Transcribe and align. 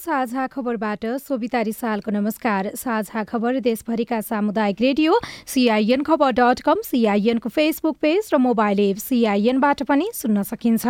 साझा 0.00 0.46
खबरबाट 0.46 1.04
सोभिता 1.20 1.60
रिसालको 1.62 2.10
नमस्कार। 2.10 2.70
साझा 2.74 3.22
खबर 3.24 3.58
देशभरिका 3.60 4.20
सामुदायिक 4.22 4.80
रेडियो 4.80 5.18
सिआइएन 5.46 6.02
खबर 6.02 6.30
डट 6.32 6.60
कम 6.64 6.80
सिआइएनको 6.84 7.48
फेसबुक 7.50 7.96
पेज 8.00 8.30
र 8.32 8.38
मोबाइल 8.40 8.80
एप 8.80 8.96
सिआइएनबाट 8.98 9.82
पनि 9.84 10.08
सुन्न 10.14 10.42
सकिन्छ। 10.42 10.86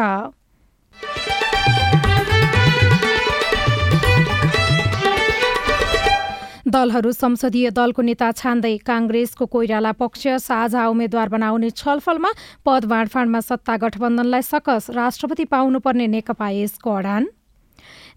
दलहरू 6.70 7.12
संसदीय 7.12 7.70
दलको 7.72 8.02
नेता 8.02 8.30
छान्दै 8.32 8.76
काङ्ग्रेसको 8.86 9.46
कोइराला 9.48 9.92
पक्ष 9.98 10.26
साझा 10.40 10.86
उम्मेद्वार 10.86 11.28
बनाउने 11.28 11.70
छलफलमा 11.72 12.30
पद 12.66 12.84
बाँडफाँडमा 12.86 13.40
सत्ता 13.42 13.76
गठबन्धनलाई 13.82 14.42
सकस 14.44 14.90
राष्ट्रपति 14.94 15.44
पाउनुपर्ने 15.50 16.06
नेकपा 16.14 16.50
यसको 16.52 16.94
अडान 16.94 17.26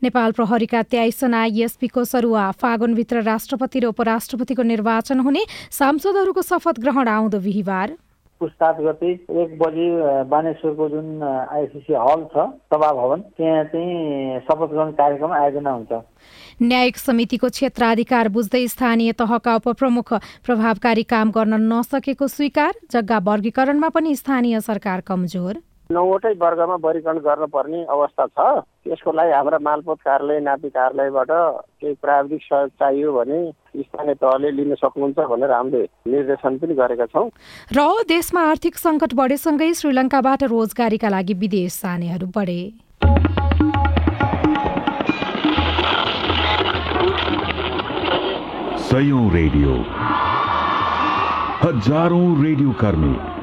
नेपाल 0.03 0.31
प्रहरीका 0.35 0.81
तेइसजना 0.91 1.43
एसपीको 1.63 2.03
सरुवा 2.05 2.45
फागुनभित्र 2.61 3.21
राष्ट्रपति 3.23 3.79
र 3.79 3.85
उपराष्ट्रपतिको 3.87 4.63
निर्वाचन 4.63 5.19
हुने 5.19 5.43
सांसदहरूको 5.71 6.41
शपथ 6.43 6.79
ग्रहण 6.79 7.07
आउँदो 7.07 7.39
बिहिबार। 7.39 7.95
पुस्ताद 8.41 8.81
गते 8.83 9.11
एक 9.41 9.55
बजी 9.59 9.87
बानेश्वरको 10.27 10.89
जुन 10.89 11.23
आइसिसी 11.23 11.93
हल 11.95 12.27
छ 12.35 12.47
सभा 12.67 12.91
भवन 12.91 13.19
त्यहाँ 13.39 13.63
चाहिँ 13.71 14.39
शपथ 14.43 14.69
ग्रहण 14.71 14.91
कार्यक्रम 14.99 15.31
आयोजना 15.33 15.71
हुन्छ। 15.71 15.91
न्यायिक 16.61 16.97
समितिको 16.97 17.49
क्षेत्राधिकार 17.49 18.27
बुझ्दै 18.35 18.67
स्थानीय 18.67 19.11
तहका 19.15 19.55
उपप्रमुख 19.55 20.13
प्रभावकारी 20.45 21.03
काम 21.07 21.31
गर्न 21.31 21.61
नसकेको 21.73 22.27
स्वीकार 22.27 22.73
जग्गा 22.91 23.17
वर्गीकरणमा 23.29 23.89
पनि 23.89 24.15
स्थानीय 24.15 24.59
सरकार 24.61 25.01
कमजोर। 25.07 25.53
नौवटै 25.91 26.31
वर्गमा 26.39 26.75
वर्गीकरण 26.83 27.17
गर्नुपर्ने 27.19 27.79
अवस्था 27.95 28.25
छ। 28.25 28.39
त्यसको 28.83 29.11
लागि 29.11 29.31
हाम्रा 29.31 29.57
मालपोत 29.59 29.99
कार्यालय 29.99 30.39
नापी 30.39 30.69
कार्यालयबाट 30.69 31.31
केही 31.81 31.93
प्राविधिक 32.01 32.41
सहयोग 32.41 32.69
चाहियो 32.79 33.11
भने 33.13 33.39
स्थानीय 33.83 34.15
तहले 34.23 34.51
लिन 34.51 34.73
सक्नुहुन्छ 34.79 35.19
भनेर 35.31 35.51
हामीले 35.51 35.83
निर्देशन 36.07 36.57
पनि 36.57 36.73
गरेका 36.79 37.05
छौँ। 37.13 37.27
र 37.75 37.79
देशमा 38.07 38.41
आर्थिक 38.51 38.75
सङ्कट 38.77 39.13
बढेसँगै 39.19 39.69
श्रीलङ्काबाट 39.73 40.43
रोजगारीका 40.55 41.09
लागि 41.09 41.33
विदेश 41.43 41.81
जानेहरू 41.83 42.27
बढे। 42.31 42.61
सयौं 48.87 49.25
रेडियो। 49.33 49.71
हजारौं 51.63 52.27
रेडियो 52.43 52.71
कर्मी। 52.81 53.32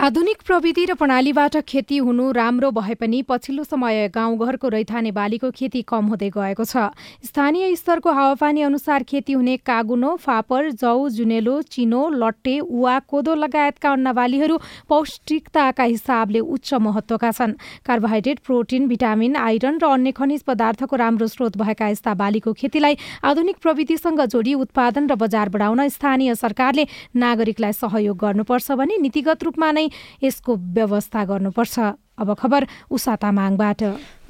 आधुनिक 0.00 0.42
प्रविधि 0.46 0.84
र 0.86 0.94
प्रणालीबाट 0.96 1.56
खेती 1.68 1.96
हुनु 2.00 2.30
राम्रो 2.32 2.70
भए 2.72 2.94
पनि 2.96 3.20
पछिल्लो 3.22 3.64
समय 3.64 4.08
गाउँघरको 4.08 4.68
रैथाने 4.70 5.10
बालीको 5.12 5.50
खेती 5.52 5.82
कम 5.84 6.04
हुँदै 6.08 6.30
गएको 6.32 6.64
छ। 6.64 6.88
स्थानीय 7.20 7.76
स्तरको 7.76 8.08
हावापानी 8.08 8.62
अनुसार 8.64 9.02
खेती 9.04 9.32
हुने 9.32 9.56
कागुनो 9.60 10.14
फापर 10.16 10.70
जौ 10.72 11.08
जुनेलो 11.10 11.60
चिनो 11.68 12.08
लट्टे 12.16 12.58
उवा 12.60 12.98
कोदो 13.04 13.34
लगायतका 13.34 13.90
अन्न 13.92 14.12
बालीहरू 14.16 14.56
पौष्टिकताका 14.88 15.84
हिसाबले 15.84 16.40
उच्च 16.48 16.72
महत्वका 16.80 17.30
छन्। 17.30 17.52
कार्बोहाइड्रेट 17.84 18.38
प्रोटिन 18.40 18.88
भिटामिन 18.88 19.36
आइरन 19.36 19.78
र 19.84 19.84
अन्य 19.90 20.12
खनिज 20.16 20.42
पदार्थको 20.48 20.96
राम्रो 20.96 21.26
स्रोत 21.28 21.60
भएका 21.60 21.88
यस्ता 21.90 22.14
बालीको 22.16 22.52
खेतीलाई 22.56 22.96
आधुनिक 23.20 23.60
प्रविधिसँग 23.60 24.24
जोडी 24.32 24.54
उत्पादन 24.64 25.12
र 25.12 25.20
बजार 25.20 25.48
बढाउन 25.52 25.88
स्थानीय 25.90 26.34
सरकारले 26.40 26.88
नागरिकलाई 27.20 27.72
सहयोग 27.84 28.16
गर्नुपर्छ 28.16 28.80
भने 28.80 28.98
नीतिगत 29.04 29.44
रूपमा 29.44 29.70
नै 29.72 29.88
यसको 30.22 30.56
व्यवस्था 30.56 31.24
गर्नुपर्छ। 31.24 31.78
अब 32.20 32.28
खबर 32.34 32.66
उषा 32.90 33.16
तामाङबाट। 33.16 33.80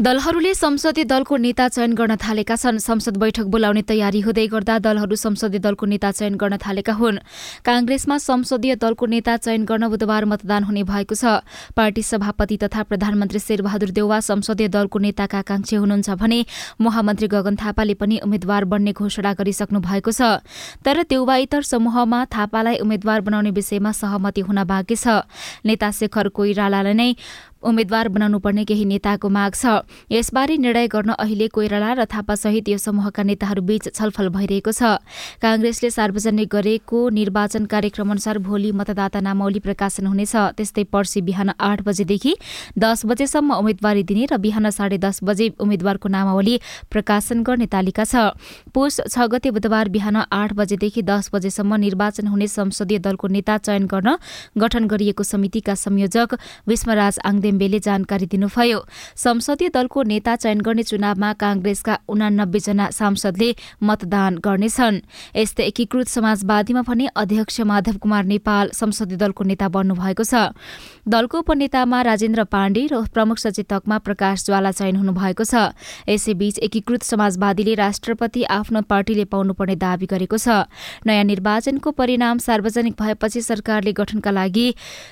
दलहरूले 0.01 0.53
संसदीय 0.57 1.05
दलको 1.05 1.37
नेता 1.37 1.67
चयन 1.69 1.93
गर्न 1.93 2.17
थालेका 2.17 2.57
छन्। 2.57 2.81
संसद 2.81 3.17
बैठक 3.21 3.53
बोलाउने 3.53 3.83
तयारी 3.85 4.21
हुँदै 4.25 4.47
गर्दा 4.49 4.79
दलहरू 4.81 5.13
संसदीय 5.13 5.61
दलको 5.61 5.87
नेता 5.87 6.11
चयन 6.17 6.41
गर्न 6.41 6.57
थालेका 6.57 6.93
हुन्। 6.97 7.21
काङ्ग्रेसमा 7.61 8.17
संसदीय 8.17 8.81
दलको 8.81 9.07
नेता 9.07 9.37
चयन 9.37 9.69
गर्न 9.69 9.93
बुधबार 9.93 10.25
मतदान 10.25 10.65
हुने 10.65 10.83
भएको 10.89 11.15
छ। 11.15 11.45
पार्टी 11.77 12.03
सभापति 12.03 12.57
तथा 12.65 12.83
प्रधानमन्त्री 12.89 13.41
शेरबहादुर 13.45 13.91
देउवा 13.93 14.21
संसदीय 14.25 14.69
दलको 14.73 14.99
नेताका 15.05 15.39
आकांक्षी 15.45 15.77
हुनुहुन्छ 15.77 16.17
भने 16.17 16.41
महामन्त्री 16.81 17.29
गगन 17.29 17.61
थापाले 17.61 17.95
पनि 18.01 18.25
उम्मेद्वार 18.25 18.65
बन्ने 18.73 18.97
घोषणा 18.97 19.37
गरिसक्नु 19.37 19.85
भएको 19.85 20.17
छ। 20.17 20.41
तर 20.81 21.05
देउवा 21.13 21.37
इतर 21.45 21.61
समूहमा 21.61 22.25
थापालाई 22.33 22.81
उम्मेद्वार 22.81 23.21
बनाउने 23.21 23.53
विषयमा 23.53 23.93
सहमति 23.93 24.41
हुन 24.49 24.65
बाँकी 24.65 24.97
छ। 24.97 25.29
नेता 25.69 25.93
शेखर 25.93 26.33
कोइरालालाई 26.33 26.97
नै 26.97 27.13
उम्मेद्वार 27.61 28.09
बनाउनु 28.09 28.39
पर्ने 28.41 28.65
केही 28.65 28.85
नेताको 28.89 29.29
माग 29.29 29.53
छ। 29.53 29.85
यसबारे 30.11 30.57
निर्णय 30.57 30.87
गर्न 30.89 31.11
अहिले 31.13 31.47
कोइराला 31.49 31.93
र 31.93 32.05
थापासहित 32.11 32.69
यो 32.69 32.79
समूहका 32.81 33.23
नेताहरूबीच 33.23 33.85
छलफल 33.93 34.29
भइरहेको 34.33 34.73
छ। 34.73 34.99
काङ्ग्रेसले 35.39 35.91
सार्वजनिक 35.91 36.49
गरेको 36.49 36.99
निर्वाचन 37.11 37.65
कार्यक्रम 37.67 38.11
अनुसार 38.11 38.39
भोलि 38.41 38.73
मतदाता 38.73 39.21
नामावली 39.21 39.61
प्रकाशन 39.61 40.07
हुनेछ। 40.07 40.35
त्यस्तै 40.57 40.85
पर्सि 40.89 41.21
बिहान 41.21 41.51
आठ 41.61 41.83
बजेदेखि 41.85 42.33
दस 42.79 43.05
बजेसम्म 43.05 43.51
उम्मेद्वारी 43.61 44.03
दिने 44.09 44.25
र 44.33 44.37
बिहान 44.41 44.71
साढे 44.73 44.99
दस 44.99 45.21
बजे 45.23 45.61
उम्मेद्वारको 45.61 46.09
नामावली 46.09 46.57
प्रकाशन 46.91 47.43
गर्ने 47.45 47.67
तालिका 47.69 48.05
छ। 48.05 48.33
पुष 48.73 49.01
छ 49.05 49.29
गते 49.29 49.51
बुधबार 49.53 49.89
बिहान 49.93 50.17
आठ 50.25 50.51
बजेदेखि 50.57 51.03
दस 51.05 51.31
बजेसम्म 51.31 51.77
निर्वाचन 51.77 52.27
हुने 52.27 52.47
संसदीय 52.49 52.99
दलको 53.05 53.29
नेता 53.29 53.59
चयन 53.61 53.85
गर्न 53.87 54.17
गठन 54.57 54.85
गरिएको 54.89 55.23
समितिका 55.23 55.75
संयोजक 55.77 56.41
विष्मराज 56.67 57.19
आङदे 57.21 57.49
लिम्बेले 57.51 57.79
जानकारी 57.81 58.27
दिनुभयो। 58.31 58.79
संसदीय 59.17 59.69
दलको 59.81 60.03
नेता 60.05 60.37
चयन 60.37 60.61
गर्ने 60.61 60.83
चुनावमा 60.85 61.33
काङ्ग्रेसका 61.41 61.95
उनानब्बे 62.13 62.61
जना 62.61 62.87
सांसदले 62.93 63.51
मतदान 63.81 64.33
गर्नेछन्। 64.45 64.97
यस्तै 65.33 65.65
एकीकृत 65.65 66.09
समाजवादीमा 66.11 66.83
भने 66.85 67.07
अध्यक्ष 67.17 67.61
माधव 67.65 67.97
कुमार 67.97 68.25
नेपाल 68.29 68.77
संसदीय 68.77 69.17
दलको 69.17 69.45
नेता 69.49 69.69
बन्नु 69.73 69.95
भएको 69.97 70.25
छ। 70.25 70.53
दलको 71.09 71.39
उपनेतामा 71.41 71.99
राजेन्द्र 72.03 72.45
पाण्डे 72.45 72.83
र 72.93 73.01
प्रमुख 73.09 73.39
सचेतकमा 73.41 73.97
प्रकाश 74.05 74.45
ज्वाला 74.45 74.71
चयन 74.77 74.97
हुनुभएको 75.01 75.45
छ। 75.49 75.73
यसैबीच 76.05 76.59
एकीकृत 76.61 77.03
समाजवादीले 77.03 77.75
राष्ट्रपति 77.81 78.43
आफ्नो 78.53 78.85
पार्टीले 78.85 79.25
पाउनुपर्ने 79.33 79.77
दावी 79.81 80.07
गरेको 80.13 80.37
छ। 80.37 80.69
नयाँ 81.09 81.25
निर्वाचनको 81.25 81.91
परिणाम 81.97 82.37
सार्वजनिक 82.39 82.95
भएपछि 83.01 83.41
सरकारले 83.41 83.93
गठनका 83.97 84.31
लागि 84.31 84.67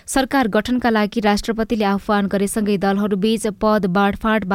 सरकार 0.06 0.48
गठनका 0.52 0.90
लागि 0.90 1.20
राष्ट्रपतिले 1.20 1.84
आह्वान 1.84 2.26
गरेसँगै 2.28 2.76
दलहरूबीच 2.84 3.46
पद 3.62 3.86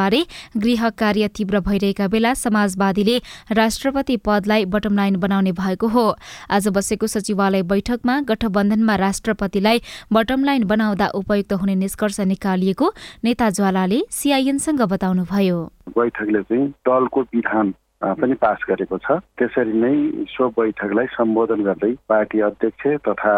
बाँडफाँडबारे 0.04 0.24
गृह 0.56 0.88
कार्य 0.90 1.28
तीव्र 1.28 1.60
भइरहेका 1.60 2.08
बेला 2.08 2.32
समाजवादीले 2.34 3.18
राष्ट्रपति 3.52 4.16
पदलाई 4.16 4.64
बटम 4.64 4.96
लाइन 4.96 5.16
बनाउने 5.16 5.52
भएको 5.52 5.88
हो। 5.88 6.06
आज 6.50 6.68
बसेको 6.68 7.06
सचिवालय 7.06 7.62
बैठकमा 7.64 8.20
गठबन्धनमा 8.20 8.96
राष्ट्रपतिलाई 8.96 9.80
बटम 10.12 10.44
लाइन 10.44 10.64
बनाउँदा 10.64 11.06
उपयुक्त 11.14 11.52
हुने 11.52 11.74
निष्कर्ष 11.74 12.20
निकालिएको 12.22 12.92
नेता 13.24 13.50
ज्वालाले 13.50 14.00
सिआइएनसँग 14.10 14.82
बताउनुभयो। 14.82 15.58
बैठकले 15.96 16.42
चाहिँ 16.42 16.68
दलको 16.84 17.20
विधान 17.34 17.74
पनि 18.04 18.34
पास 18.36 18.58
गरेको 18.68 18.98
छ। 18.98 19.20
त्यसरी 19.38 19.72
नै 19.72 20.26
सो 20.28 20.48
बैठकलाई 20.52 21.06
सम्बोधन 21.16 21.62
गर्दै 21.64 21.92
पार्टी 22.08 22.40
अध्यक्ष 22.40 22.86
तथा 23.08 23.34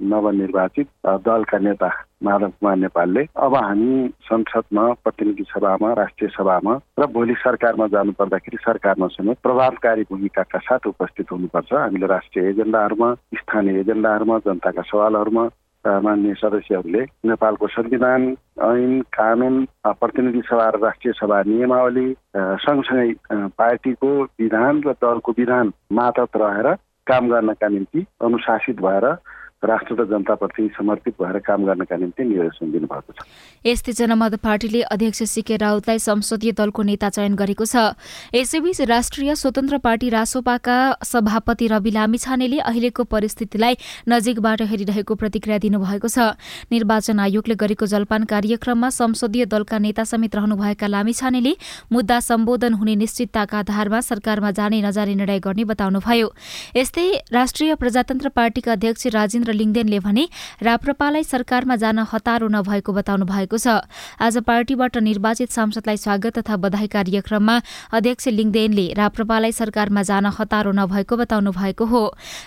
नवनिर्वाचित 0.00 0.86
दलका 1.26 1.58
नेता 1.58 1.88
माधव 2.24 2.48
कुमार 2.48 2.76
नेपालले। 2.76 3.22
अब 3.36 3.54
हामी 3.54 4.08
संसदमा 4.24 4.84
प्रतिनिधि 5.04 5.44
सभामा 5.48 5.92
राष्ट्रिय 6.00 6.30
सभामा 6.36 6.74
र 6.98 7.06
भोलि 7.12 7.34
सरकारमा 7.38 7.86
जानु 7.94 8.12
पर्दाखेरि 8.18 8.58
सरकारमा 8.60 9.06
समेत 9.14 9.38
प्रभावकारी 9.42 10.02
भूमिकाका 10.10 10.58
साथ 10.58 10.86
उपस्थित 10.86 11.32
हुनुपर्छ। 11.32 11.72
हामीले 11.74 12.06
राष्ट्रिय 12.06 12.48
एजेन्डाहरूमा 12.48 13.14
स्थानीय 13.38 13.80
एजेन्डाहरूमा 13.80 14.38
जनताका 14.46 14.82
सवालहरूमा 14.90 15.48
मान्य 15.84 16.34
सदस्यहरूले 16.34 17.02
नेपालको 17.26 17.66
संविधान 17.68 18.22
ऐन 18.62 19.00
कानुन 19.14 19.54
प्रतिनिधि 19.86 20.42
सभा 20.46 20.68
र 20.68 20.78
राष्ट्रिय 20.82 21.12
सभा 21.16 21.42
नियमावली 21.46 22.06
सँगसँगै 22.36 23.12
पार्टीको 23.58 24.10
विधान 24.40 24.82
र 24.86 24.92
दलको 25.02 25.32
विधान 25.38 25.72
मातहत 25.92 26.36
रहेर 26.36 26.74
काम 27.06 27.28
गर्नका 27.30 27.68
निम्ति 27.68 28.04
अनुशासित 28.22 28.80
भएर 28.80 29.06
राष्ट्र 29.62 29.94
र 29.94 30.04
जनताप्रति 30.06 30.68
समर्पित 30.70 31.14
भएर 31.18 31.38
काम 31.42 31.64
गर्नका 31.66 31.96
निम्ति 31.96 32.24
निर्देशन 32.24 32.70
दिनुभएको 32.70 33.10
छ। 33.10 33.26
यस्तै 33.66 33.92
जनमत 33.92 34.34
पार्टीले 34.38 34.82
अध्यक्ष 34.86 35.22
सीके 35.24 35.56
राउतलाई 35.58 35.98
संसदीय 35.98 36.52
दलको 36.54 36.82
नेता 36.86 37.08
चयन 37.10 37.34
गरेको 37.34 37.66
छ। 37.66 37.98
यसैबीच 38.30 38.80
राष्ट्रिय 38.86 39.34
स्वतन्त्र 39.34 39.78
पार्टी 39.82 40.08
रासोपाका 40.14 41.02
सभापति 41.02 41.66
रवि 41.68 41.90
लामिछानेले 41.90 42.58
अहिलेको 42.60 43.04
परिस्थितिलाई 43.04 43.74
नजिकबाट 44.08 44.62
हेरिरहेको 44.62 45.14
प्रतिक्रिया 45.18 45.58
दिनुभएको 45.58 46.06
छ। 46.06 46.38
निर्वाचन 46.70 47.18
आयोगले 47.18 47.54
गरेको 47.58 47.86
जलपान 47.88 48.30
कार्यक्रममा 48.30 48.88
संसदीय 48.94 49.46
दलका 49.50 49.78
नेता 49.80 50.04
समेत 50.06 50.38
रहनुभएका 50.38 50.86
लामिछानेले 50.86 51.54
मुद्दा 51.90 52.20
सम्बोधन 52.22 52.78
हुने 52.78 52.94
निश्चितताका 52.94 53.58
आधारमा 53.58 54.00
सरकारमा 54.06 54.50
जाने 54.54 54.82
नजाने 54.86 55.14
निर्णय 55.18 55.38
गर्ने 55.42 55.64
बताउनुभयो। 55.66 56.30
यस्तै 56.78 57.10
राष्ट्रिय 57.34 57.74
प्रजातन्त्र 57.74 58.28
पार्टीका 58.30 58.72
अध्यक्ष 58.72 59.06
राजेन्द्र 59.10 59.46
राजेन्द्र 59.48 59.52
लिङदेनले 59.54 59.98
भने 60.00 60.28
राप्रपालाई 60.62 61.24
सरकारमा 61.24 61.76
जान 61.76 61.98
हतारो 62.04 62.48
नभएको 62.48 62.92
बताउनु 62.92 63.24
भएको 63.24 63.56
छ। 63.56 63.80
आज 64.20 64.44
पार्टीबाट 64.44 64.96
निर्वाचित 64.98 65.50
सांसदलाई 65.50 65.96
स्वागत 65.96 66.38
तथा 66.38 66.56
बधाई 66.58 66.86
कार्यक्रममा 66.86 67.56
अध्यक्ष 67.92 68.28
लिङदेनले 68.28 68.92
राप्रपालाई 68.92 69.52
सरकारमा 69.52 70.02
जान 70.02 70.26
हतारो 70.28 70.72
नभएको 70.72 71.16
बताउनु 71.16 71.52
भएको 71.52 71.84
हो। 71.84 72.02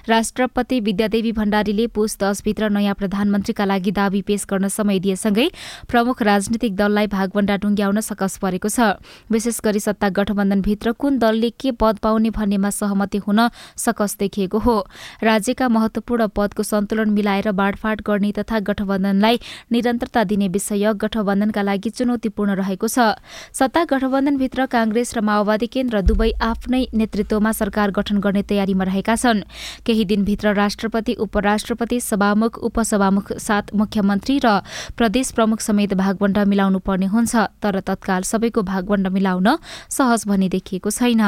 राष्ट्रपति 0.09 0.79
विद्यादेवी 0.79 1.31
भण्डारीले 1.31 1.87
पुष 1.89 2.17
दशभित्र 2.21 2.69
नयाँ 2.69 2.95
प्रधानमन्त्रीका 2.95 3.65
लागि 3.65 3.91
दावी 3.91 4.21
पेश 4.21 4.45
गर्न 4.45 4.67
समय 4.69 4.99
दिएसँगै 4.99 5.47
प्रमुख 5.89 6.21
राजनीतिक 6.21 6.75
दललाई 6.75 7.07
भागवण्डा 7.09 7.55
टुङ्ग्याउन 7.57 7.99
सकस 8.01 8.37
परेको 8.37 8.69
छ। 8.69 9.01
विशेष 9.31 9.59
गरी 9.65 9.79
सत्ता 9.81 10.09
गठबन्धनभित्र 10.11 10.91
कुन 10.93 11.17
दलले 11.17 11.49
के 11.51 11.71
पद 11.73 11.97
पाउने 11.97 12.29
भन्नेमा 12.29 12.69
सहमति 12.71 13.17
हुन 13.17 13.49
सकस 13.77 14.15
देखिएको 14.19 14.59
हो। 14.59 14.77
राज्यका 15.23 15.69
महत्वपूर्ण 15.69 16.27
पदको 16.35 16.63
सन्तुलन 16.91 17.09
मिलाएर 17.15 17.51
बाँडफाँड 17.53 18.01
गर्ने 18.03 18.31
तथा 18.35 18.59
गठबन्धनलाई 18.67 19.39
निरन्तरता 19.71 20.23
दिने 20.27 20.47
विषय 20.51 20.93
गठबन्धनका 20.99 21.61
लागि 21.63 21.89
चुनौतीपूर्ण 21.89 22.51
रहेको 22.59 22.87
छ। 22.87 23.15
सत्ता 23.55 23.83
गठबन्धनभित्र 23.87 24.65
कांग्रेस 24.67 25.15
र 25.15 25.21
माओवादी 25.23 25.67
केन्द्र 25.71 26.01
दुवै 26.03 26.31
आफ्नै 26.43 26.83
नेतृत्वमा 26.91 27.51
सरकार 27.55 27.91
गठन 27.95 28.19
गर्ने 28.19 28.43
तयारीमा 28.43 28.83
रहेका 28.83 29.15
छन्। 29.15 29.47
केही 29.87 30.03
दिनभित्र 30.05 30.53
राष्ट्रपति 30.53 31.13
उपराष्ट्रपति 31.15 31.99
सभामुख 32.01 32.59
उपसभामुख 32.59 33.31
साथ 33.39 33.71
मुख्यमन्त्री 33.73 34.35
र 34.43 34.59
प्रदेश 34.99 35.31
प्रमुख 35.31 35.59
समेत 35.61 35.93
भागवण्ड 35.95 36.37
मिलाउनु 36.43 36.79
पर्ने 36.83 37.07
हुन्छ 37.07 37.47
तर 37.63 37.79
तत्काल 37.87 38.21
सबैको 38.27 38.61
भागवण्ड 38.67 39.07
मिलाउन 39.07 39.47
सहज 39.89 40.27
भनी 40.27 40.49
देखिएको 40.51 40.89
छैन। 40.91 41.23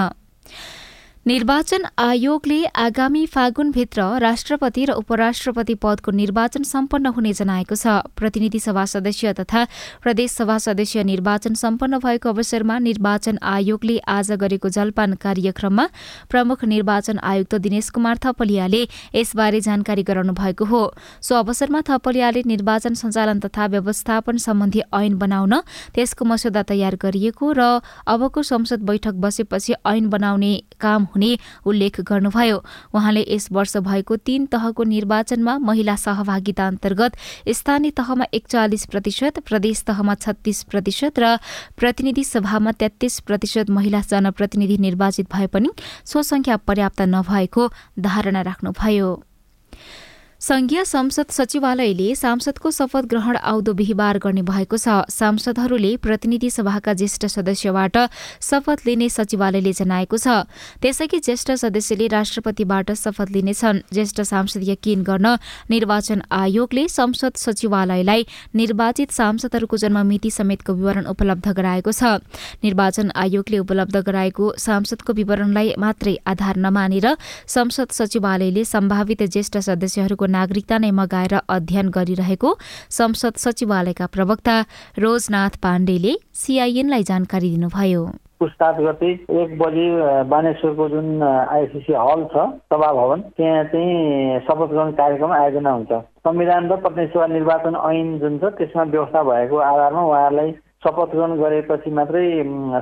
निर्वाचन 1.26 1.84
आयोगले 1.98 2.64
आगामी 2.76 3.26
फागुनभित्र 3.26 4.04
राष्ट्रपति 4.20 4.84
र 4.86 4.92
उपराष्ट्रपति 4.92 5.76
पदको 5.76 6.12
निर्वाचन 6.12 6.64
सम्पन्न 6.64 7.08
हुने 7.16 7.32
जनाएको 7.34 7.76
छ। 7.76 8.12
प्रतिनिधि 8.12 8.60
सभा 8.60 8.84
सदस्य 8.86 9.32
तथा 9.34 9.64
प्रदेश 10.04 10.32
सभा 10.32 10.58
सदस्य 10.58 11.04
निर्वाचन 11.04 11.54
सम्पन्न 11.56 12.00
भएको 12.04 12.30
अवसरमा 12.30 12.80
निर्वाचन 12.80 13.40
आयोगले 13.40 13.98
आज 14.06 14.32
गरेको 14.34 14.70
जलपान 14.70 15.14
कार्यक्रममा 15.24 15.88
प्रमुख 16.30 16.66
निर्वाचन 16.66 17.20
आयुक्त 17.24 17.56
दिनेश 17.56 17.90
कुमार 17.96 18.20
थपलियाले 18.20 18.84
यसबारे 19.16 19.62
जानकारी 19.62 20.04
गराउनु 20.04 20.34
भएको 20.34 20.66
हो। 20.66 20.84
सो 21.24 21.36
अवसरमा 21.36 21.82
थपलियाले 21.88 22.44
निर्वाचन 22.46 22.94
सञ्चालन 23.00 23.40
तथा 23.40 23.66
व्यवस्थापन 23.72 24.44
सम्बन्धी 24.44 24.82
ऐन 24.92 25.18
बनाउन 25.24 25.56
त्यसको 25.96 26.26
मस्यौदा 26.26 26.64
तयार 26.68 27.00
गरिएको 27.00 27.52
र 27.56 27.80
अबको 28.12 28.44
संसद 28.44 28.84
बैठक 28.84 29.24
बसेपछि 29.24 29.74
ऐन 29.88 30.10
बनाउने 30.10 30.54
काम 30.84 31.08
हुने 31.16 31.38
उल्लेख 31.66 32.02
गर्नुभयो। 32.02 32.58
उहाँले 32.94 33.26
यस 33.30 33.48
वर्ष 33.52 33.78
भएको 33.80 34.16
तीन 34.18 34.46
तहको 34.46 34.84
निर्वाचनमा 34.84 35.58
महिला 35.60 35.96
सहभागिता 35.96 36.68
अन्तर्गत 36.68 37.18
स्थानीय 37.50 37.92
तहमा 37.92 38.26
एकचालिस 38.34 38.86
प्रतिशत 38.86 39.40
प्रदेश 39.40 39.84
तहमा 39.84 40.16
छत्तीस 40.16 40.64
प्रतिशत 40.64 41.20
र 41.20 41.38
प्रतिनिधि 41.78 42.24
सभामा 42.24 42.72
तेत्तीस 42.72 43.20
प्रतिशत 43.20 43.70
महिला 43.70 44.02
जनप्रतिनिधि 44.02 44.78
निर्वाचित 44.78 45.28
भए 45.34 45.48
पनि 45.48 45.70
सो 46.06 46.22
संख्या 46.22 46.58
पर्याप्त 46.58 47.02
नभएको 47.02 47.70
धारणा 48.00 48.42
राख्नुभयो। 48.42 49.12
संघीय 50.44 50.84
संसद 50.84 51.30
सचिवालयले 51.32 52.16
सांसदको 52.16 52.70
शपथ 52.70 53.06
ग्रहण 53.08 53.36
आउँदो 53.38 53.74
बिहिबार 53.74 54.18
गर्ने 54.20 54.42
भएको 54.44 54.78
छ। 54.78 55.08
सांसदहरूले 55.08 55.96
प्रतिनिधि 56.04 56.50
सभाका 56.52 56.94
ज्येष्ठ 56.94 57.26
सदस्यबाट 57.26 57.98
शपथ 58.44 58.84
लिने 58.86 59.08
सचिवालयले 59.10 59.72
जनाएको 59.72 60.18
छ। 60.18 60.44
त्यसअघि 60.84 61.20
ज्येष्ठ 61.20 61.52
सदस्यले 61.64 62.08
राष्ट्रपतिबाट 62.12 62.92
शपथ 62.92 63.32
लिनेछन्। 63.32 63.80
ज्येष्ठ 63.88 64.22
सांसद 64.22 64.68
यकिन 64.68 65.04
गर्न 65.08 65.28
निर्वाचन 65.72 66.22
आयोगले 66.28 66.88
संसद 66.92 67.40
सचिवालयलाई 67.40 68.24
निर्वाचित 68.52 69.16
सांसदहरूको 69.16 69.78
जन्ममिति 69.80 70.32
समेतको 70.32 70.74
विवरण 70.74 71.08
उपलब्ध 71.08 71.48
गराएको 71.56 71.92
छ। 71.94 72.20
निर्वाचन 72.60 73.16
आयोगले 73.16 73.64
उपलब्ध 73.64 73.96
गराएको 74.04 74.52
सांसदको 74.60 75.14
विवरणलाई 75.14 75.74
मात्रै 75.80 76.16
आधार 76.28 76.60
नमानेर 76.60 77.08
संसद 77.48 77.96
सचिवालयले 77.96 78.68
सम्भावित 78.68 79.24
ज्येष्ठ 79.24 79.58
सदस्यहरूको 79.64 80.32
नागरिकता 80.36 80.78
नै 80.78 80.92
मगाएर 81.00 81.34
अध्ययन 81.50 81.90
गरिरहेको 81.96 82.56
संसद 82.92 83.40
सचिवालयका 83.46 84.06
प्रवक्ता 84.16 84.60
रोजनाथ 85.00 85.58
पाण्डेले 85.64 86.14
सीआईएनलाई 86.42 87.04
जानकारी 87.10 87.50
दिनुभयो। 87.56 88.04
पुस्ताद 88.40 88.80
गते 88.84 89.10
एक 89.42 89.52
बजी 89.60 89.86
बानेश्वरको 90.30 90.88
जुन 90.90 91.22
आइसिसी 91.24 91.94
हल 91.96 92.24
छ 92.34 92.44
सभा 92.74 92.92
भवन 92.94 93.22
त्यहाँ 93.38 93.64
चाहिँ 93.72 94.40
शपथ 94.48 94.70
ग्रहण 94.72 94.92
कार्यक्रम 95.00 95.32
आयोजना 95.34 95.72
हुन्छ। 95.72 95.92
संविधान 96.28 96.68
र 96.72 96.76
प्रतिनिधि 96.84 97.14
सभा 97.14 97.28
निर्वाचन 97.34 97.76
ऐन 97.90 98.18
जुन 98.20 98.38
छ 98.40 98.52
त्यसमा 98.60 98.84
व्यवस्था 98.92 99.24
भएको 99.24 99.58
आधारमा 99.70 100.04
उहाँहरूलाई 100.04 100.52
शपथ 100.84 101.16
ग्रहण 101.16 101.36
गरेपछि 101.40 101.92
मात्रै 102.00 102.26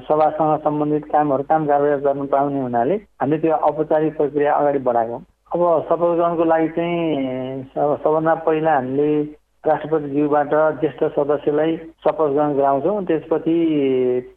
सभासँग 0.10 0.58
सम्बन्धित 0.64 1.06
कामहरू 1.12 1.44
काम 1.52 1.68
कारवाही 1.68 2.02
गर्नु 2.08 2.26
पाउने 2.34 2.62
हुनाले 2.62 2.96
हामीले 3.22 3.42
त्यो 3.42 3.62
औपचारिक 3.70 4.18
प्रक्रिया 4.18 4.54
अगाडि 4.54 4.80
बढाएको। 4.88 5.18
अब 5.54 5.62
शपथ 5.90 6.16
ग्रहणको 6.16 6.44
लागि 6.44 6.68
चाहिँ 6.76 7.64
सबभन्दा 7.76 8.34
पहिला 8.48 8.74
हामीले 8.74 9.08
राष्ट्रपतिज्यूबाट 9.64 10.54
ज्येष्ठ 10.80 11.04
सदस्यलाई 11.16 11.76
शपथ 12.06 12.30
ग्रहण 12.34 12.54
गराउँछौँ। 12.58 13.04
त्यसपछि 13.06 13.56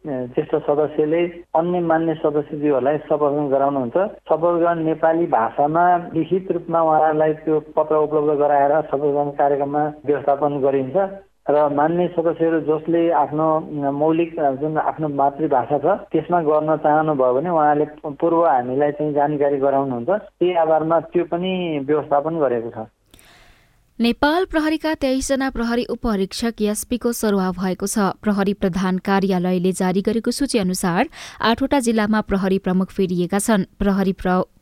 ज्येष्ठ 0.05 0.55
सदस्यले 0.67 1.21
अन्य 1.59 1.79
मान्य 1.91 2.13
सदस्यज्यूहरूलाई 2.23 2.97
शपथ 3.07 3.31
ग्रहण 3.31 3.47
गराउनुहुन्छ। 3.49 3.97
शपथ 4.29 4.59
ग्रहण 4.59 4.83
नेपाली 4.85 5.25
भाषामा 5.37 5.85
लिखित 6.13 6.51
रूपमा 6.51 6.81
उहाँहरूलाई 6.81 7.33
त्यो 7.45 7.59
पत्र 7.77 7.95
उपलब्ध 8.05 8.39
गराएर 8.41 8.73
शपथ 8.81 9.07
ग्रहण 9.07 9.29
कार्यक्रममा 9.39 9.83
व्यवस्थापन 10.05 10.59
गरिन्छ। 10.67 10.97
र 11.45 11.69
मान्य 11.69 12.07
सदस्यहरू 12.17 12.59
जसले 12.65 13.01
आफ्नो 13.13 13.47
मौलिक 13.93 14.31
जुन 14.61 14.77
आफ्नो 14.81 15.07
मातृभाषा 15.13 15.77
छ 15.77 15.85
त्यसमा 16.09 16.41
गर्न 16.41 16.75
चाहनुभयो 16.81 17.33
भने 17.33 17.49
उहाँले 17.49 17.85
पूर्व 18.01 18.45
हामीलाई 18.45 18.91
चाहिँ 18.97 19.13
जानकारी 19.13 19.57
गराउनुहुन्छ। 19.61 20.09
त्यही 20.09 20.53
आधारमा 20.57 20.99
त्यो 21.13 21.23
पनि 21.29 21.51
व्यवस्थापन 21.85 22.39
गरेको 22.41 22.69
छ। 22.73 22.89
नेपाल 23.99 24.45
प्रहरीका 24.51 24.93
तेइसजना 24.97 25.49
प्रहरी 25.49 25.85
उपरीक्षक 25.85 26.61
एसपीको 26.65 27.11
सरुवा 27.13 27.51
भएको 27.61 27.87
छ। 27.87 28.17
प्रहरी 28.25 28.53
प्रधान 28.57 28.97
कार्यालयले 29.05 29.71
जारी 29.71 30.01
गरेको 30.01 30.31
सूची 30.31 30.59
अनुसार 30.59 31.07
आठवटा 31.45 31.79
जिल्लामा 31.79 32.21
प्रहरी 32.25 32.57
प्रमुख 32.59 32.89
फेरिएका 32.91 33.39
छन्। 33.39 33.69
प्रहरी 33.79 34.13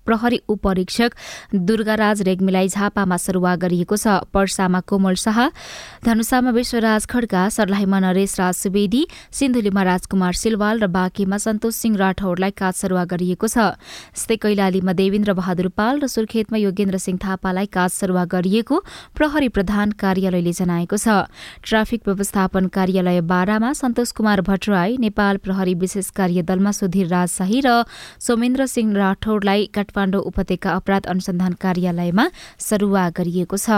प्रहरी 0.06 0.40
उपरीक्षक 0.50 1.12
दुर्गाराज 1.54 2.22
रेग्मीलाई 2.22 2.68
झापामा 2.68 3.18
सरुवा 3.18 3.56
गरिएको 3.56 3.96
छ। 3.98 4.08
पर्सामा 4.34 4.80
कोमल 4.88 5.16
शाह 5.16 5.40
धनुषामा 6.06 6.52
विश्वराज 6.52 7.06
खड्का 7.08 7.48
सर्लाहीमा 7.50 8.00
नरेश 8.00 8.40
राज 8.40 8.56
सुवेदी 8.56 9.06
सिन्धुलीमा 9.32 9.84
राजकुमार 9.84 10.34
सिलवाल 10.34 10.80
र 10.80 10.88
बाँकीमा 10.90 11.38
सन्तोष 11.38 11.76
सिंह 11.76 11.98
राठौड़लाई 11.98 12.52
काज 12.52 12.74
सरुवा 12.74 13.04
गरिएको 13.06 13.48
छ। 13.48 13.58
यस्तै 14.14 14.36
कैलालीमा 14.44 14.94
देवेन्द्र 14.94 15.34
बहादुर 15.34 15.68
पाल 15.78 16.00
र 16.00 16.08
सुर्खेतमा 16.08 16.58
योगेन्द्र 16.58 16.98
सिंह 16.98 17.18
थापालाई 17.24 17.66
काज 17.72 17.92
सरुवा 17.94 18.26
गरिएको 18.28 18.76
प्रहरी 19.16 19.50
प्रधान 19.50 19.92
कार्यालयले 19.98 20.54
जनाएको 20.54 20.98
छ। 20.98 21.30
ट्राफिक 21.64 22.02
व्यवस्थापन 22.08 22.68
कार्यालय 22.68 23.22
बाह्रमा 23.24 23.72
सन्तोष 23.74 24.12
कुमार 24.14 24.42
भट्टराई 24.44 24.98
नेपाल 25.00 25.38
प्रहरी 25.44 25.74
विशेष 25.76 26.10
कार्यदलमा 26.12 26.72
सुधीर 26.72 27.08
राजशाही 27.08 27.62
र 27.66 27.84
सोमेन्द्र 28.20 28.66
सिंह 28.66 28.96
राठौड़लाई 28.98 29.70
काठमाडौँ 29.94 30.22
उपत्यका 30.26 30.70
अपराध 30.74 31.06
अनुसन्धान 31.06 31.54
कार्यालयमा 31.62 32.26
सरुवा 32.60 33.04
गरिएको 33.14 33.58
छ। 33.58 33.70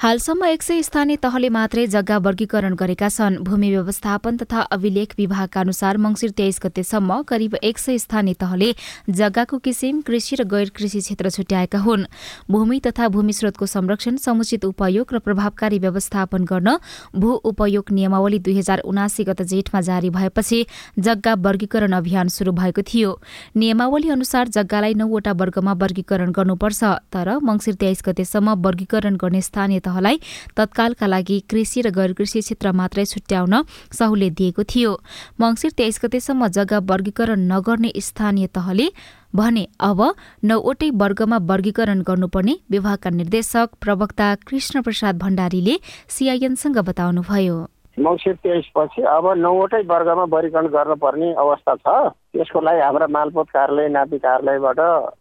हालसम्म 0.00 0.44
एक 0.44 0.62
सय 0.62 0.82
स्थानीय 0.82 1.16
तहले 1.16 1.48
मात्रै 1.48 1.86
जग्गा 1.86 2.16
वर्गीकरण 2.18 2.74
गरेका 2.74 3.08
छन्। 3.08 3.36
भूमि 3.44 3.68
व्यवस्थापन 3.70 4.36
तथा 4.36 4.60
अभिलेख 4.72 5.12
विभागका 5.18 5.60
अनुसार 5.60 5.96
मंगिर 5.98 6.30
तेइस 6.30 6.60
गतेसम्म 6.62 7.20
करिब 7.28 7.54
एक 7.60 7.78
सय 7.78 7.98
स्थानीय 7.98 8.34
तहले 8.40 8.72
जग्गाको 9.10 9.58
किसिम 9.58 10.00
कृषि 10.00 10.36
र 10.36 10.44
गैर 10.48 10.70
कृषि 10.72 11.00
क्षेत्र 11.00 11.30
छुट्याएका 11.30 11.78
हुन्। 11.78 12.04
भूमि 12.50 12.78
तथा 12.80 13.08
भूमि 13.08 13.32
स्रोतको 13.32 13.66
संरक्षण 13.66 14.16
समुचित 14.16 14.64
उपयोग 14.64 15.12
र 15.12 15.18
प्रभावकारी 15.20 15.78
व्यवस्थापन 15.78 16.44
गर्न 16.44 16.76
भू 17.12 17.32
उपयोग 17.52 17.92
नियमावली 17.92 18.38
दुई 18.40 18.56
हजार 18.58 18.80
उनासी 18.88 19.24
गत 19.24 19.42
जेठमा 19.52 19.80
जारी 19.82 20.10
भएपछि 20.10 20.64
जग्गा 20.98 21.34
वर्गीकरण 21.44 21.92
अभियान 21.92 22.28
शुरू 22.30 22.52
भएको 22.54 22.82
थियो। 22.88 23.12
नियमावली 23.56 24.08
अनुसार 24.08 24.48
जग्गालाई 24.48 24.94
नौवटा 24.96 25.36
वर्गमा 25.36 25.76
वर्गीकरण 25.76 26.32
गर्नुपर्छ 26.32 26.82
तर 27.12 27.36
मंगिर 27.44 27.74
तेइस 27.76 28.02
गतेसम्म 28.08 28.58
वर्गीकरण 28.64 29.20
गर्ने 29.20 29.42
स्थानीय 29.42 29.88
तहलाई 29.90 30.20
तत्कालका 30.56 31.06
लागि 31.08 31.38
कृषि 31.50 31.80
र 31.82 31.90
गैर 31.90 32.12
कृषि 32.14 32.40
क्षेत्र 32.40 32.72
मात्रै 32.72 33.04
छुट्याउन 33.06 33.54
सहुलियत 33.92 34.34
दिएको 34.38 34.62
थियो। 34.64 34.92
मंगिर 35.40 35.70
तेइस 35.76 36.00
गतेसम्म 36.04 36.48
जग्गा 36.56 36.78
वर्गीकरण 36.90 37.40
नगर्ने 37.50 37.92
स्थानीय 38.00 38.46
तहले 38.54 38.86
भने 39.30 39.66
अब 39.80 40.00
नौवटै 40.44 40.90
वर्गमा 41.00 41.36
वर्गीकरण 41.50 42.00
गर्नुपर्ने 42.02 42.54
विभागका 42.70 43.10
निर्देशक 43.10 43.68
प्रवक्ता 43.80 44.28
कृष्ण 44.48 44.82
प्रसाद 44.82 45.18
भण्डारीले 45.18 45.74
सीआईएनसँग 46.08 46.78
बताउनुभयो। 46.88 47.58
मङ्सिर 47.96 48.34
तेइस 48.42 48.66
पछि 48.76 49.02
अब 49.12 49.26
नौवटै 49.38 49.82
वर्गमा 49.86 50.24
वर्गीकरण 50.34 50.66
गर्नुपर्ने 50.74 51.32
अवस्था 51.38 51.74
छ। 51.76 51.94
त्यसको 52.34 52.60
लागि 52.60 52.80
हाम्रा 52.80 53.06
मालपोत 53.06 53.48
कार्यालय 53.54 53.88
नापी 53.94 54.18
कार्यालयबाट 54.18 54.80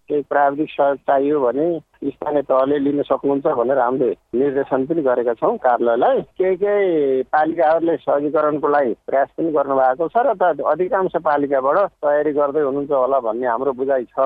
केही 0.10 0.22
प्राविधिक 0.30 0.70
सहयोग 0.70 0.98
चाहियो 1.06 1.40
भने 1.42 1.70
स्थानीय 2.00 2.42
तहले 2.42 2.78
लिन 2.80 3.02
सक्नुहुन्छ 3.04 3.46
भनेर 3.60 3.80
हामीले 3.80 4.10
निर्देशन 4.40 4.86
पनि 4.86 5.02
गरेका 5.02 5.34
छौँ 5.34 5.58
कार्यालयलाई। 5.58 6.22
केही 6.40 6.56
केही 6.56 7.22
पालिकाहरूले 7.28 7.96
सहजीकरणको 7.98 8.68
लागि 8.68 8.94
प्रयास 9.08 9.30
पनि 9.38 9.52
गर्नुभएको 9.52 10.08
छ 10.08 10.18
र 10.24 10.34
त 10.40 10.64
अधिकांश 10.64 11.16
पालिकाबाट 11.28 11.78
तयारी 12.00 12.32
गर्दै 12.40 12.62
हुनुहुन्छ 12.62 12.92
होला 12.92 13.20
भन्ने 13.20 13.48
हाम्रो 13.48 13.72
बुझाइ 13.80 14.04
छ। 14.16 14.20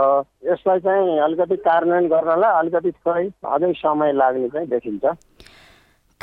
यसलाई 0.45 0.79
चाहिँ 0.85 1.19
अलिकति 1.19 1.55
कार्यान्वयन 1.65 2.07
गर्नलाई 2.13 2.59
अलिकति 2.59 2.91
थोरै 3.01 3.25
अझै 3.53 3.73
समय 3.81 4.13
लाग्ने 4.13 4.49
चाहिँ 4.53 4.67
देखिन्छ। 4.69 5.05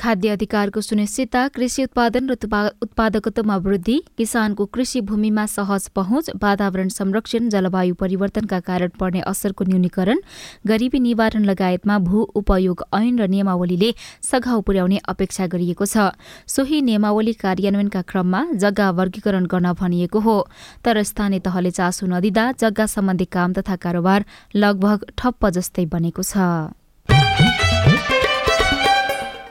खाद्य 0.00 0.28
अधिकारको 0.30 0.80
सुनिश्चितता 0.80 1.46
कृषि 1.54 1.82
उत्पादन 1.84 2.30
र 2.30 2.34
उत्पादकत्वमा 2.82 3.56
वृद्धि 3.64 3.96
किसानको 4.18 4.66
कृषि 4.66 5.00
भूमिमा 5.08 5.44
सहज 5.46 5.88
पहुँच 5.96 6.30
वातावरण 6.42 6.88
संरक्षण 6.88 7.48
जलवायु 7.48 7.94
परिवर्तनका 7.94 8.60
कारण 8.60 8.88
पर्ने 9.00 9.20
असरको 9.32 9.64
न्यूनीकरण 9.64 10.20
गरिबी 10.66 10.98
निवारण 11.00 11.44
लगायतमा 11.44 11.98
भू 12.08 12.22
उपयोग 12.34 12.84
ऐन 12.94 13.18
र 13.20 13.26
नियमावलीले 13.28 13.92
सघाउ 14.30 14.60
पुर्याउने 14.64 14.98
अपेक्षा 15.08 15.46
गरिएको 15.52 15.84
छ। 15.84 16.08
सोही 16.48 16.80
नियमावली 16.80 17.32
कार्यान्वयनका 17.44 18.02
क्रममा 18.08 18.44
जग्गा 18.56 18.90
वर्गीकरण 18.96 19.46
गर्न 19.52 19.72
भनिएको 19.76 20.18
हो। 20.20 20.36
तर 20.84 21.02
स्थानीय 21.04 21.44
तहले 21.44 21.70
चासो 21.70 22.06
नदिँदा 22.08 22.50
जग्गा 22.60 22.86
सम्बन्धी 22.88 23.24
काम 23.28 23.52
तथा 23.52 23.76
कारोबार 23.76 24.24
लगभग 24.56 24.98
ठप्प 25.18 25.48
जस्तै 25.50 25.86
बनेको 25.92 26.22
छ। 26.24 26.79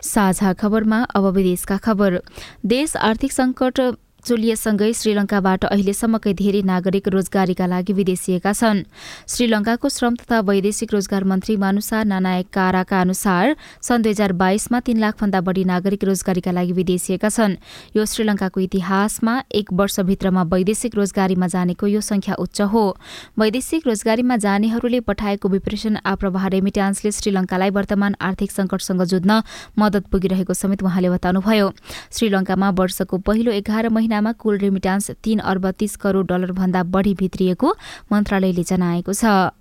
साझा 0.10 0.54
खबरमा 0.60 1.00
अब 1.16 1.26
विदेशका 1.36 1.78
खबर। 1.86 2.22
देश 2.66 2.96
आर्थिक 3.08 3.32
सङ्कट 3.32 3.80
चोलिएसँगै 4.30 4.92
श्रीलङ्काबाट 4.94 5.66
अहिलेसम्मकै 5.66 6.34
धेरै 6.38 6.62
नागरिक 6.62 7.08
रोजगारीका 7.10 7.66
लागि 7.66 7.94
विदेशिएका 8.00 8.52
छन्। 8.54 8.86
श्रीलङ्काको 9.26 9.88
श्रम 9.90 10.14
तथा 10.22 10.38
वैदेशिक 10.46 10.90
रोजगार 10.94 11.24
मन्त्री 11.26 11.56
मानुसा 11.58 11.98
नानायक 12.06 12.48
काराका 12.54 12.98
अनुसार 13.02 13.56
सन् 13.82 14.04
दुई 14.06 14.14
हजार 14.14 14.32
बाइसमा 14.38 14.80
तीन 14.86 14.98
लाखभन्दा 15.02 15.40
बढी 15.42 15.64
नागरिक 15.66 16.04
रोजगारीका 16.06 16.52
लागि 16.54 16.74
विदेशिएका 16.78 17.30
छन्। 17.30 17.58
यो 17.98 18.06
श्रीलङ्काको 18.06 18.60
इतिहासमा 18.60 19.34
एक 19.50 19.74
वर्षभित्रमा 19.74 20.44
वैदेशिक 20.54 20.96
रोजगारीमा 20.96 21.48
जानेको 21.50 21.88
यो 21.90 22.02
संख्या 22.02 22.36
उच्च 22.38 22.62
हो। 22.70 22.86
वैदेशिक 23.34 23.88
रोजगारीमा 23.88 24.38
जानेहरूले 24.46 25.00
पठाएको 25.10 25.50
विप्रेषण 25.50 25.98
आप्रवाह 26.06 26.48
रेमिट्यान्सले 26.54 27.12
श्रीलङ्कालाई 27.12 27.70
वर्तमान 27.74 28.16
आर्थिक 28.22 28.52
संकटसँग 28.52 29.04
जुझ्न 29.10 29.42
मदत 29.80 30.14
पुगिरहेको 30.14 30.54
समेत 30.54 30.84
उहाँले 30.84 31.10
बताउनुभयो। 31.10 31.68
श्रीलङ्कामा 32.14 32.70
वर्षको 32.78 33.18
पहिलो 33.26 33.52
एघार 33.52 33.90
महिना 33.90 34.18
महिनामा 34.20 34.32
कुल 34.34 34.58
रेमिटान्स 34.60 35.12
तीन 35.24 35.40
अर्ब 35.40 35.72
तीस 35.80 35.96
करोड़ 35.96 36.26
डलरभन्दा 36.28 36.84
बढी 36.92 37.14
भित्रिएको 37.16 37.68
मन्त्रालयले 38.12 38.64
जनाएको 38.64 39.14
छ। 39.14 39.56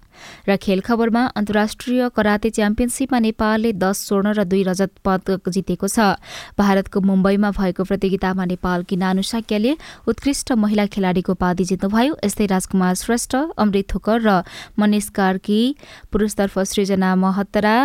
र 0.51 0.57
खेल 0.59 0.81
खबरमा 0.83 1.23
अन्तर्राष्ट्रिय 1.39 2.09
कराते 2.11 2.51
च्याम्पियनसिपमा 2.51 3.19
नेपालले 3.23 3.71
दस 3.79 3.97
स्वर्ण 4.03 4.35
र 4.35 4.43
दुई 4.51 4.63
रजत 4.67 4.99
पदक 5.07 5.47
जितेको 5.47 5.87
छ। 5.87 6.19
भारतको 6.59 6.99
मुम्बईमा 6.99 7.51
भएको 7.55 7.87
प्रतियोगितामा 7.87 8.45
नेपालकी 8.51 8.97
नानु 8.99 9.23
साक्यले 9.23 9.73
उत्कृष्ट 10.11 10.53
महिला 10.59 10.87
खेलाड़ीको 10.91 11.33
उपाधि 11.39 11.65
जित्नुभयो। 11.71 12.19
यस्तै 12.19 12.47
राजकुमार 12.51 12.95
श्रेष्ठ 12.99 13.33
अमृत 13.63 13.87
थोकर 13.95 14.19
र 14.27 14.43
मनिष 14.75 15.09
कार्की 15.15 15.63
पुरुषतर्फ 16.11 16.59
सृजना 16.67 17.15
महतरा 17.15 17.79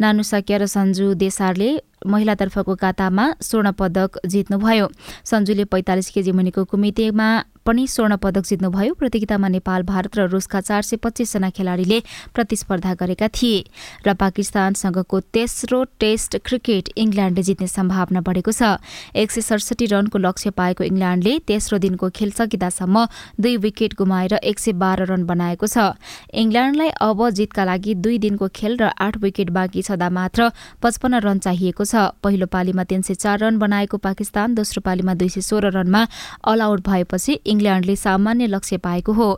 नानु 0.00 0.22
साक्य 0.24 0.56
र 0.56 0.66
सञ्जु 0.72 1.12
देसारले 1.20 1.70
महिलातर्फको 2.06 2.74
कातामा 2.74 3.24
स्वर्ण 3.40 3.72
पदक 3.72 4.18
जित्नुभयो। 4.26 4.86
सञ्जुले 5.24 5.64
पैंतालिस 5.64 6.08
केजी 6.10 6.32
मुनिको 6.32 6.64
कुमितेमा 6.64 7.28
पनि 7.66 7.86
स्वर्ण 7.86 8.16
पदक 8.16 8.44
जित्नुभयो। 8.48 8.94
प्रतियोगितामा 8.94 9.48
नेपाल 9.48 9.82
भारत 9.82 10.16
र 10.16 10.26
रुसका 10.28 10.60
चार 10.60 10.82
सय 10.82 10.96
पच्चिसजना 10.96 11.50
खेलाड़ीले 11.50 11.98
प्रतिस्पर्धा 12.34 12.94
गरेका 12.94 13.28
थिए 13.28 13.64
र 14.06 14.14
पाकिस्तानसँगको 14.14 15.20
तेस्रो 15.36 15.82
टेस्ट 16.00 16.36
क्रिकेट 16.44 16.88
इङ्ल्याण्डले 16.96 17.42
जित्ने 17.42 17.66
सम्भावना 17.68 18.20
बढेको 18.24 18.52
छ। 18.52 18.80
एक 19.12 19.30
सय 19.30 19.40
सडसठी 19.40 19.86
रनको 19.86 20.18
लक्ष्य 20.18 20.50
पाएको 20.56 20.84
इङ्ल्याण्डले 20.84 21.38
तेस्रो 21.44 21.78
दिनको 21.78 22.08
खेल 22.08 22.30
सकिँदासम्म 22.32 23.04
दुई 23.36 23.56
विकेट 23.58 23.94
गुमाएर 24.00 24.40
एक 24.40 24.58
सय 24.58 24.72
बाह्र 24.72 25.04
रन 25.12 25.24
बनाएको 25.28 25.66
छ। 25.68 25.92
इङ्ल्याण्डलाई 26.32 26.88
अब 26.88 27.20
जितका 27.36 27.64
लागि 27.64 27.94
दुई 28.00 28.18
दिनको 28.18 28.48
खेल 28.48 28.76
र 28.80 28.90
आठ 28.96 29.20
विकेट 29.20 29.50
बाँकी 29.50 29.82
छँदा 29.82 30.08
मात्र 30.08 30.50
पचपन्न 30.80 31.20
रन 31.20 31.38
चाहिएको 31.44 31.84
छ। 31.88 32.20
पहिलो 32.22 32.46
पालीमा 32.46 32.84
तीन 32.84 33.02
सय 33.02 33.14
चार 33.16 33.38
रन 33.40 33.58
बनाएको 33.58 33.96
पाकिस्तान 33.98 34.54
दोस्रो 34.54 34.80
पालीमा 34.84 35.14
दुई 35.16 35.28
सय 35.28 35.40
सोह्र 35.40 35.70
रनमा 35.72 36.02
अल 36.44 36.60
आउट 36.62 36.80
भएपछि 36.84 37.32
इङ्ल्याण्डले 37.46 37.96
सामान्य 37.96 38.46
लक्ष्य 38.46 38.76
पाएको 38.84 39.12
हो। 39.12 39.28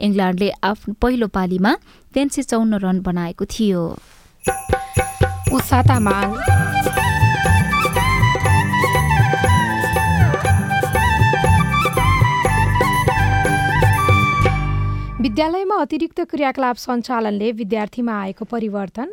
इङ्ल्याण्डले 0.00 0.50
आफ्नो 0.64 0.94
पहिलो 1.02 1.26
पालीमा 1.30 1.76
तीन 2.14 2.28
सय 2.28 2.42
चौन्न 2.50 2.82
रन 2.82 3.00
बनाएको 3.02 3.44
थियो। 3.46 3.84
विद्यालयमा 15.20 15.76
अतिरिक्त 15.76 16.20
क्रियाकलाप 16.30 16.76
सञ्चालनले 16.76 17.48
विद्यार्थीमा 17.52 18.12
आएको 18.20 18.44
परिवर्तन। 18.44 19.08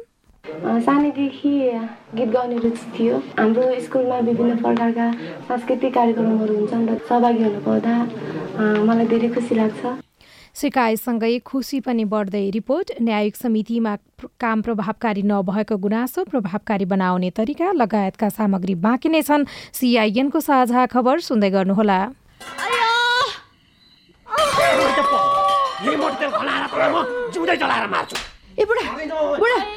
सानैदेखि 0.48 1.54
गीत 2.16 2.30
गाउने 2.32 2.58
रुचि 2.64 2.86
थियो। 2.96 3.16
हाम्रो 3.40 3.64
स्कुलमा 3.86 4.18
विभिन्न 4.28 4.56
प्रकारका 4.64 5.06
सांस्कृतिक 5.48 5.94
कार्यक्रमहरू 5.94 6.54
हुन्छन् 6.56 6.88
र 6.90 6.98
सहभागी 7.08 7.44
हुनु 7.44 7.60
पाउँदा 7.68 7.94
मलाई 8.88 9.08
धेरै 9.08 9.30
खुसी 9.36 9.56
लाग्छ। 9.56 9.82
सिकाइसँगै 10.58 11.38
खुसी 11.46 11.80
पनि 11.86 12.04
बढ्दै 12.10 12.50
रिपोर्ट 12.50 12.88
न्यायिक 13.02 13.36
समितिमा 13.36 13.94
काम 14.42 14.62
प्रभावकारी 14.66 15.22
नभएको 15.22 15.76
गुनासो 15.78 16.24
प्रभावकारी 16.32 16.86
बनाउने 16.90 17.30
तरिका 17.38 17.68
लगायतका 17.78 18.30
सामग्री 18.30 18.76
बाँकी 18.82 19.10
नै 19.10 19.22
छन्। 19.22 19.46
सिआइएनको 19.78 20.40
साझा 20.40 20.86
खबर 20.90 21.20
सुन्दै 21.22 21.50
गर्नुहोला। 21.54 22.00
ए 28.58 28.66
बुढा 28.66 28.86
बुढा। 29.38 29.77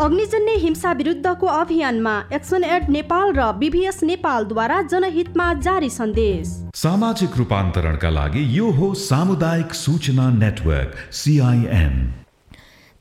अग्निजन्य 0.01 0.51
हिंसा 0.57 0.91
विरुद्धको 0.99 1.47
अभियानमा 1.47 2.13
एक्सन 2.33 2.63
एड 2.65 2.89
नेपाल 2.89 3.33
र 3.33 3.51
बिभिएस 3.55 4.01
नेपालद्वारा 4.03 4.81
जनहितमा 4.83 5.53
जारी 5.61 5.89
सन्देश। 5.91 6.47
सामाजिक 6.75 7.37
रूपान्तरणका 7.37 8.09
लागि 8.09 8.45
यो 8.57 8.71
हो 8.71 8.93
सामुदायिक 8.97 9.73
सूचना 9.75 10.29
नेटवर्क 10.39 10.95
सिआइएन 11.13 11.93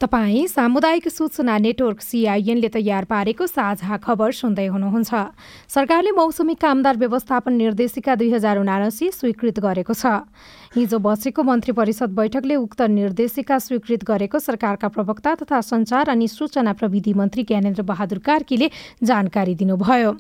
तपाईँ 0.00 0.47
सामुदायिक 0.49 1.09
सूचना 1.09 1.57
नेटवर्क 1.59 2.00
सिआइएनले 2.00 2.69
तयार 2.69 3.04
पारेको 3.04 3.47
साझा 3.47 3.97
खबर 3.97 4.33
सुन्दै 4.33 4.66
हुनुहुन्छ। 4.66 5.12
सरकारले 5.69 6.12
मौसमी 6.12 6.54
कामदार 6.57 6.97
व्यवस्थापन 6.97 7.52
निर्देशिका 7.54 8.14
दुई 8.16 8.30
हजार 8.33 8.59
उनासी 8.59 9.11
स्वीकृत 9.12 9.61
गरेको 9.61 9.95
छ। 9.95 10.25
हिजो 10.71 10.99
बसेको 10.99 11.43
मन्त्री 11.43 11.73
परिषद 11.73 12.11
बैठकले 12.15 12.57
उक्त 12.57 12.83
निर्देशिका 12.89 13.59
स्वीकृत 13.59 14.05
गरेको 14.07 14.39
सरकारका 14.39 14.89
प्रवक्ता 14.89 15.35
तथा 15.35 15.61
सञ्चार 15.61 16.09
अनि 16.09 16.29
सूचना 16.31 16.73
प्रविधि 16.73 17.12
मन्त्री 17.12 17.43
ज्ञानेन्द्र 17.43 17.83
बहादुर 17.83 18.19
कार्कीले 18.23 18.71
जानकारी 19.03 19.55
दिनुभयो। 19.55 20.12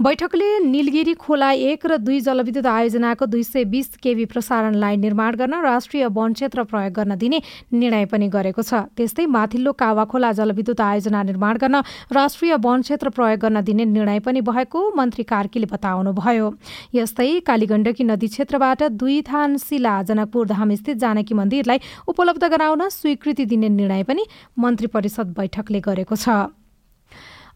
बैठकले 0.00 0.48
निलगिरी 0.60 1.14
खोला 1.16 1.50
एक 1.66 1.84
र 1.86 1.96
दुई 1.98 2.20
जलविद्युत 2.20 2.66
आयोजनाको 2.66 3.26
दुई 3.26 3.42
सय 3.42 3.64
बिस 3.66 4.00
केवी 4.00 4.24
प्रसारण 4.24 4.74
लाइन 4.74 5.00
निर्माण 5.00 5.36
गर्न 5.36 5.60
राष्ट्रिय 5.62 6.06
वन 6.08 6.32
क्षेत्र 6.32 6.64
प्रयोग 6.64 6.92
गर्न 6.94 7.16
दिने 7.20 7.42
निर्णय 7.74 8.04
पनि 8.08 8.28
गरेको 8.30 8.62
छ। 8.62 8.88
त्यस्तै 8.96 9.26
माथिल्लो 9.28 9.72
कावाखोला 9.76 10.32
जलविद्युत 10.32 10.80
आयोजना 10.80 11.22
निर्माण 11.28 11.60
गर्न 11.60 11.84
राष्ट्रिय 12.12 12.56
वन 12.56 12.88
क्षेत्र 12.88 13.12
प्रयोग 13.20 13.38
गर्न 13.44 13.60
दिने 13.60 13.84
निर्णय 13.92 14.24
पनि 14.24 14.40
भएको 14.48 14.88
मन्त्री 14.96 15.28
कार्कीले 15.28 15.68
बताउनुभयो। 15.68 16.50
यस्तै 16.94 17.30
कालीगण्डकी 17.44 18.04
नदी 18.06 18.28
क्षेत्रबाट 18.32 18.88
दुई 18.96 19.20
थान 19.28 19.56
शिला 19.60 19.89
जनकपुर 20.02 20.46
धामस्थित 20.48 20.96
जानकी 20.98 21.34
मन्दिरलाई 21.34 21.80
उपलब्ध 22.08 22.44
गराउन 22.46 22.88
स्वीकृति 22.90 23.44
दिने 23.46 23.68
निर्णय 23.70 24.02
पनि 24.04 24.24
मन्त्री 24.58 24.86
परिषद 24.86 25.34
बैठकले 25.36 25.80
गरेको 25.80 26.16
छ। 26.16 26.28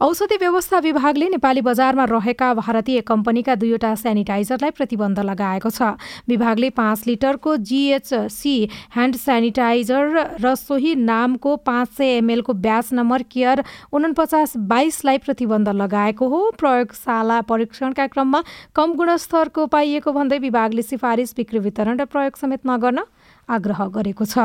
औषधि 0.00 0.36
व्यवस्था 0.36 0.78
विभागले 0.78 1.28
नेपाली 1.28 1.60
बजारमा 1.60 2.04
रहेका 2.04 2.52
भारतीय 2.54 3.00
कम्पनीका 3.02 3.54
दुईवटा 3.54 3.94
सेनिटाइजरलाई 3.94 4.70
प्रतिबन्ध 4.70 5.20
लगाएको 5.20 5.70
छ। 5.70 5.94
विभागले 6.28 6.70
पाँच 6.70 7.06
लिटरको 7.06 7.56
जिएचसी 7.62 8.56
ह्यान्ड 8.94 9.16
सेनिटाइजर 9.16 10.38
र 10.42 10.54
सोही 10.56 10.94
नामको 10.96 11.56
पाँच 11.62 11.88
सय 11.98 12.16
एमएलको 12.16 12.52
ब्याच 12.58 12.92
नम्बर 12.92 13.22
केयर 13.30 13.64
उनपचास 13.92 14.56
बाइसलाई 14.66 15.18
प्रतिबन्ध 15.20 15.68
लगाएको 15.70 16.28
हो। 16.28 16.50
प्रयोगशाला 16.58 17.40
परीक्षणका 17.46 18.06
क्रममा 18.08 18.42
कम 18.74 18.94
गुणस्तरको 18.94 19.66
पाइएको 19.68 20.12
भन्दै 20.12 20.38
विभागले 20.40 20.82
सिफारिस 20.84 21.34
बिक्री 21.36 21.58
वितरण 21.60 22.00
र 22.00 22.04
प्रयोग 22.10 22.36
समेत 22.36 22.66
नगर्न 22.66 23.06
आग्रह 23.48 23.86
गरेको 23.94 24.24
छ। 24.26 24.38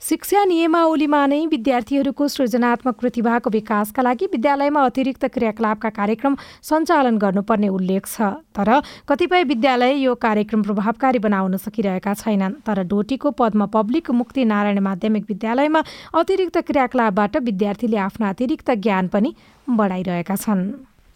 शिक्षा 0.00 0.42
नियमावलीमा 0.44 1.18
नै 1.28 1.38
विद्यार्थीहरूको 1.46 2.26
सृजनात्मक 2.26 2.94
प्रतिभाको 3.00 3.50
विकासका 3.50 4.02
लागि 4.02 4.26
विद्यालयमा 4.32 4.80
अतिरिक्त 4.82 5.24
क्रियाकलापका 5.34 5.90
कार्यक्रम 5.90 6.36
सञ्चालन 6.64 7.18
गर्नुपर्ने 7.20 7.68
उल्लेख 7.68 8.06
छ। 8.06 8.30
तर 8.56 8.70
कतिपय 9.08 9.44
विद्यालय 9.44 9.92
यो 10.00 10.14
कार्यक्रम 10.16 10.62
प्रभावकारी 10.62 11.18
बनाउन 11.20 11.56
सकिरहेका 11.60 12.14
छैनन्। 12.16 12.56
तर 12.64 12.82
डोटीको 12.88 13.30
पद्म 13.36 13.66
पब्लिक 13.76 14.10
मुक्ति 14.16 14.44
नारायण 14.44 14.80
माध्यमिक 14.80 15.24
विद्यालयमा 15.28 15.84
अतिरिक्त 16.16 16.58
क्रियाकलापबाट 16.64 17.36
विद्यार्थीले 17.44 17.96
आफ्नो 18.00 18.26
अतिरिक्त 18.28 18.70
ज्ञान 18.80 19.08
पनि 19.12 19.34
बढाइरहेका 19.68 20.36
छन्। 20.36 20.64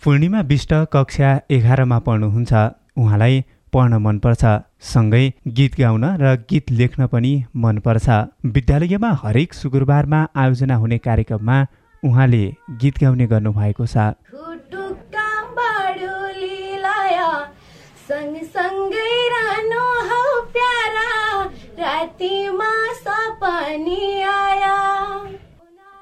पूर्णिमा 0.03 0.41
विष्ट 0.45 0.73
कक्षा 0.93 1.35
एघारमा 1.51 1.99
पढ्नुहुन्छ। 2.05 2.53
उहाँलाई 3.01 3.45
पढ्न 3.75 3.95
मनपर्छ 3.99 4.43
सँगै 4.89 5.25
गीत 5.57 5.73
गाउन 5.81 6.05
र 6.23 6.35
गीत 6.51 6.71
लेख्न 6.73 7.07
पनि 7.07 7.33
मनपर्छ। 7.57 8.07
विद्यालयमा 8.47 9.11
हरेक 9.23 9.55
शुक्रबारमा 9.55 10.21
आयोजना 10.37 10.77
हुने 10.77 10.99
कार्यक्रममा 11.09 11.59
उहाँले 12.03 12.45
गीत 12.81 13.03
गाउने 13.03 13.27
गर्नुभएको 13.27 13.87
छ। 13.87 14.15
सपनी 22.97 24.23
आया। 24.23 24.84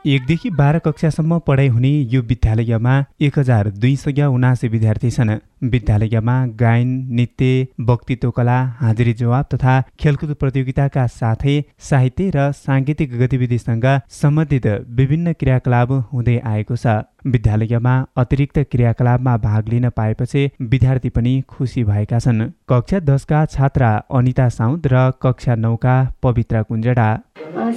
एकदेखि 0.04 0.50
बाह्र 0.50 0.78
कक्षासम्म 0.78 1.38
पढाइ 1.46 1.68
हुने 1.68 1.90
यो 2.12 2.20
विद्यालयमा 2.22 2.94
एक 3.22 3.38
हजार 3.38 3.68
दुई 3.72 3.94
सय 3.96 4.24
उनासी 4.26 4.68
विद्यार्थी 4.68 5.10
छन्। 5.10 5.30
विद्यालयमा 5.72 6.34
गायन 6.60 6.88
नृत्य 7.10 7.66
वक्तित्व 7.88 8.30
कला 8.36 8.58
हाजिरी 8.80 9.12
जवाब 9.20 9.46
तथा 9.52 9.74
खेलकुद 10.00 10.34
प्रतियोगिताका 10.40 11.06
साथै 11.18 11.54
साहित्य 11.90 12.30
र 12.36 12.50
साङ्गीतिक 12.54 13.16
गतिविधिसँग 13.20 13.86
सम्बन्धित 14.12 14.66
विभिन्न 14.98 15.32
क्रियाकलाप 15.34 15.90
हुँदै 16.12 16.38
आएको 16.44 16.76
छ। 16.76 16.98
विद्यालयमा 17.24 17.94
अतिरिक्त 18.18 18.58
क्रियाकलापमा 18.70 19.36
भाग 19.38 19.68
लिन 19.68 19.88
पाएपछि 19.96 20.42
विद्यार्थी 20.70 21.10
पनि 21.16 21.34
खुसी 21.48 21.84
भएका 21.84 22.18
छन्। 22.18 22.48
कक्षा 22.68 22.98
दसका 23.06 23.44
छात्रा 23.54 23.90
अनिता 24.10 24.48
साउद 24.58 24.86
र 24.92 25.10
कक्षा 25.22 25.54
नौका 25.56 25.94
पवित्र 26.22 26.62
कुञ्जडा। 26.64 27.08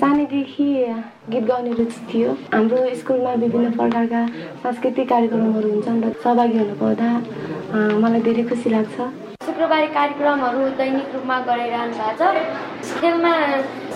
सानैदेखि 0.01 0.64
गीत 1.25 1.43
गाउने 1.43 1.71
रुचि 1.73 1.99
थियो। 2.09 2.31
हाम्रो 2.53 2.79
स्कुलमा 2.95 3.31
विभिन्न 3.43 3.71
प्रकारका 3.77 4.21
सांस्कृतिक 4.63 5.07
कार्यक्रमहरू 5.09 5.69
हुन्छन् 5.69 6.03
र 6.03 6.11
सहभागी 6.23 6.57
हुन 6.57 6.73
पाउँदा 6.81 7.07
मलाई 8.01 8.21
धेरै 8.27 8.43
खुसी 8.49 8.69
लाग्छ। 8.69 8.97
शुक्रबारे 9.45 9.87
कार्यक्रमहरू 9.95 10.61
दैनिक 10.77 11.07
रूपमा 11.15 11.37
गरिरहनु 11.47 11.93
भएको 11.97 12.13
छ। 12.19 12.99
खेलमा 13.01 13.33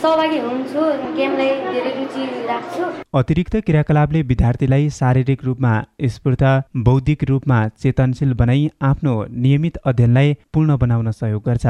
सहभागी 0.01 0.39
हुन्छु 0.39 0.81
गेमलाई 1.17 1.51
धेरै 1.69 1.91
रुचि 1.99 2.23
राख्छु। 2.49 2.83
अतिरिक्त 3.19 3.55
क्रियाकलापले 3.67 4.21
विद्यार्थीलाई 4.31 4.89
शारीरिक 4.97 5.45
रूपमा 5.45 5.73
स्फूर्त 6.15 6.43
बौद्धिक 6.89 7.23
रूपमा 7.29 7.59
चेतनशील 7.77 8.33
बनाई 8.41 8.69
आफ्नो 8.89 9.15
नियमित 9.45 9.77
अध्ययनलाई 9.85 10.35
पूर्ण 10.53 10.77
बनाउन 10.77 11.11
सहयोग 11.11 11.43
गर्छ। 11.45 11.65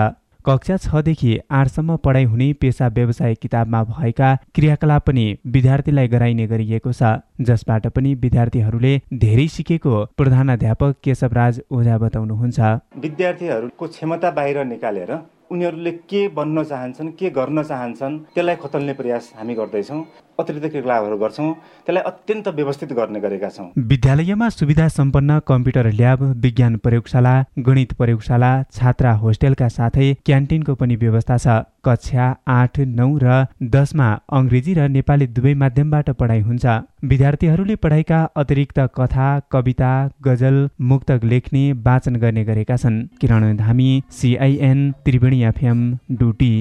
कक्षा 0.50 0.76
छदेखि 0.78 1.32
आठसम्म 1.52 1.96
पढाइ 2.06 2.24
हुने 2.26 2.46
पेसा 2.62 2.88
व्यवसाय 2.90 3.34
किताबमा 3.36 3.84
भएका 3.84 4.30
क्रियाकलाप 4.56 5.04
पनि 5.08 5.26
विद्यार्थीलाई 5.56 6.08
गराइने 6.08 6.48
गरिएको 6.48 6.92
छ। 6.92 7.12
जसबाट 7.50 7.86
पनि 7.94 8.14
विद्यार्थीहरूले 8.24 8.94
धेरै 9.24 9.48
सिकेको 9.56 9.94
प्रधानाध्यापक 10.18 10.96
केशवराज 11.04 11.62
ओझा 11.72 11.98
बताउनुहुन्छ। 11.98 12.60
विद्यार्थीहरूको 13.04 13.88
क्षमता 13.90 14.32
बाहिर 14.40 14.64
निकालेर 14.66 15.12
उनीहरूले 15.52 15.92
के 16.10 16.28
बन्न 16.34 16.64
चाहन्छन् 16.64 17.12
के 17.20 17.30
गर्न 17.38 17.64
चाहन्छन् 17.64 18.18
त्यसलाई 18.34 18.56
खतल्ने 18.64 18.94
प्रयास 18.94 19.32
हामी 19.38 19.56
गर्दैछौँ। 19.56 20.02
अतिरिक्त 20.40 20.66
क्रियाकलापहरू 20.66 21.18
गर्छौँ। 21.18 21.54
त्यसलाई 21.86 22.04
अत्यन्त 22.12 22.48
व्यवस्थित 22.60 22.94
गर्ने 22.94 23.20
गरेका 23.20 23.50
छौँ। 23.50 23.68
विद्यालयमा 23.78 24.50
सुविधा 24.50 24.88
सम्पन्न 24.90 25.40
कम्प्युटर 25.48 25.92
ल्याब 25.92 26.22
विज्ञान 26.44 26.76
प्रयोगशाला 26.84 27.34
गणित 27.60 27.94
प्रयोगशाला 28.00 28.52
छात्रा 28.72 29.12
होस्टेलका 29.24 29.68
साथै 29.70 30.14
क्यान्टिनको 30.26 30.76
पनि 30.76 30.96
व्यवस्था 30.96 31.38
छ। 31.38 31.64
कक्षा 31.80 32.26
आठ 32.48 32.80
नौ 32.92 33.10
र 33.24 33.46
दसमा 33.74 34.08
अङ्ग्रेजी 34.30 34.74
र 34.74 34.88
नेपाली 34.90 35.28
दुवै 35.36 35.54
माध्यमबाट 35.56 36.10
पढाइ 36.20 36.42
हुन्छ। 36.42 36.66
विद्यार्थीहरूले 37.04 37.76
पढाइका 37.84 38.20
अतिरिक्त 38.36 38.80
कथा 38.98 39.28
कविता 39.52 39.92
गजल 40.26 40.58
मुक्तक 40.90 41.24
लेख्ने 41.24 41.64
वाचन 41.86 42.16
गर्ने 42.24 42.44
गरेका 42.44 42.76
छन्। 42.76 42.98
Kiran 43.20 43.56
Dhami 43.58 43.90
CIN 44.12 44.80
Triveni 45.06 45.44
FM 45.46 45.80
Doti. 46.20 46.54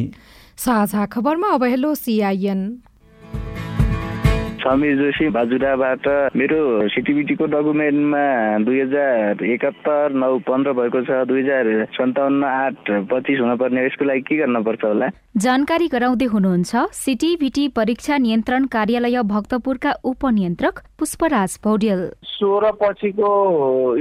साझा 0.59 1.07
खबरमा 1.07 1.49
अब 1.55 1.65
हेलो 1.65 1.95
सिआइएन 1.95 2.61
समीर 4.69 4.97
जोशी 4.97 5.29
बाजुराबाट 5.33 6.07
मेरो 6.37 6.61
सिटिबिटीको 6.93 7.47
डकुमेन्टमा 7.53 8.25
दुई 8.69 8.81
हजार 8.81 9.45
एकात्तर 9.45 10.13
नौ 10.13 10.29
पन्ध्र 10.45 10.73
भएको 10.77 11.01
छ 11.09 11.25
दुई 11.31 11.41
हजार 11.41 11.71
सन्ताउन्न 11.97 12.45
आठ 12.45 12.91
पच्चिस 13.09 13.41
हुनुपर्ने 13.41 13.87
यसको 13.87 14.05
लागि 14.05 14.21
के 14.29 14.37
गर्नुपर्छ 14.37 14.85
होला? 14.85 15.09
जानकारी 15.45 15.89
गराउँदै 15.89 16.27
हुनुहुन्छ 16.35 16.85
सिटिभिटी 17.01 17.65
परीक्षा 17.79 18.19
नियन्त्रण 18.19 18.65
कार्यालय 18.69 19.23
भक्तपुरका 19.33 19.93
उपनियन्त्रक 20.05 20.81
पुष्पराज 20.99 21.57
पौडेल 21.65 22.01
सोह्र 22.29 22.71
पछिको 22.81 23.31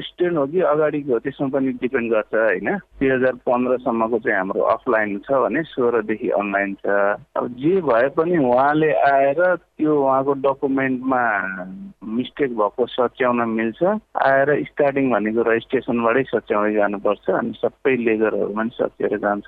स्टुडेन्ट 0.07 0.37
हो 0.37 0.45
कि 0.47 0.59
अगाडिको 0.73 1.13
हो 1.13 1.19
त्यसमा 1.19 1.47
पनि 1.53 1.71
डिपेन्ड 1.81 2.11
गर्छ 2.11 2.33
होइन? 2.35 2.69
दुई 2.99 3.09
हजार 3.09 3.39
पन्ध्रसम्मको 3.47 4.19
चाहिँ 4.19 4.37
हाम्रो 4.37 4.61
अफलाइन 4.75 5.17
छ 5.25 5.39
भने 5.45 5.63
सोह्रदेखि 5.71 6.29
अनलाइन 6.41 6.73
छ। 6.83 6.99
अब 7.39 7.47
जे 7.63 7.73
भए 7.87 8.07
पनि 8.19 8.37
उहाँले 8.37 8.91
आएर 9.13 9.41
त्यो 9.55 9.95
उहाँको 10.03 10.33
डकुमेन्टमा 10.57 11.21
मिस्टेक 12.17 12.49
भएको 12.57 12.85
सच्याउन 12.87 13.41
मिल्छ। 13.49 13.81
आएर 14.25 14.49
स्टार्टिङ 14.63 15.05
भनेको 15.11 15.41
रजिस्ट्रेसनबाटै 15.41 16.23
सच्याउँदै 16.33 16.73
जानुपर्छ 16.73 17.25
अनि 17.29 17.53
सबै 17.61 17.93
लेजरहरू 18.07 18.53
पनि 18.57 18.69
सकिएर 18.73 19.17
जान्छ। 19.21 19.47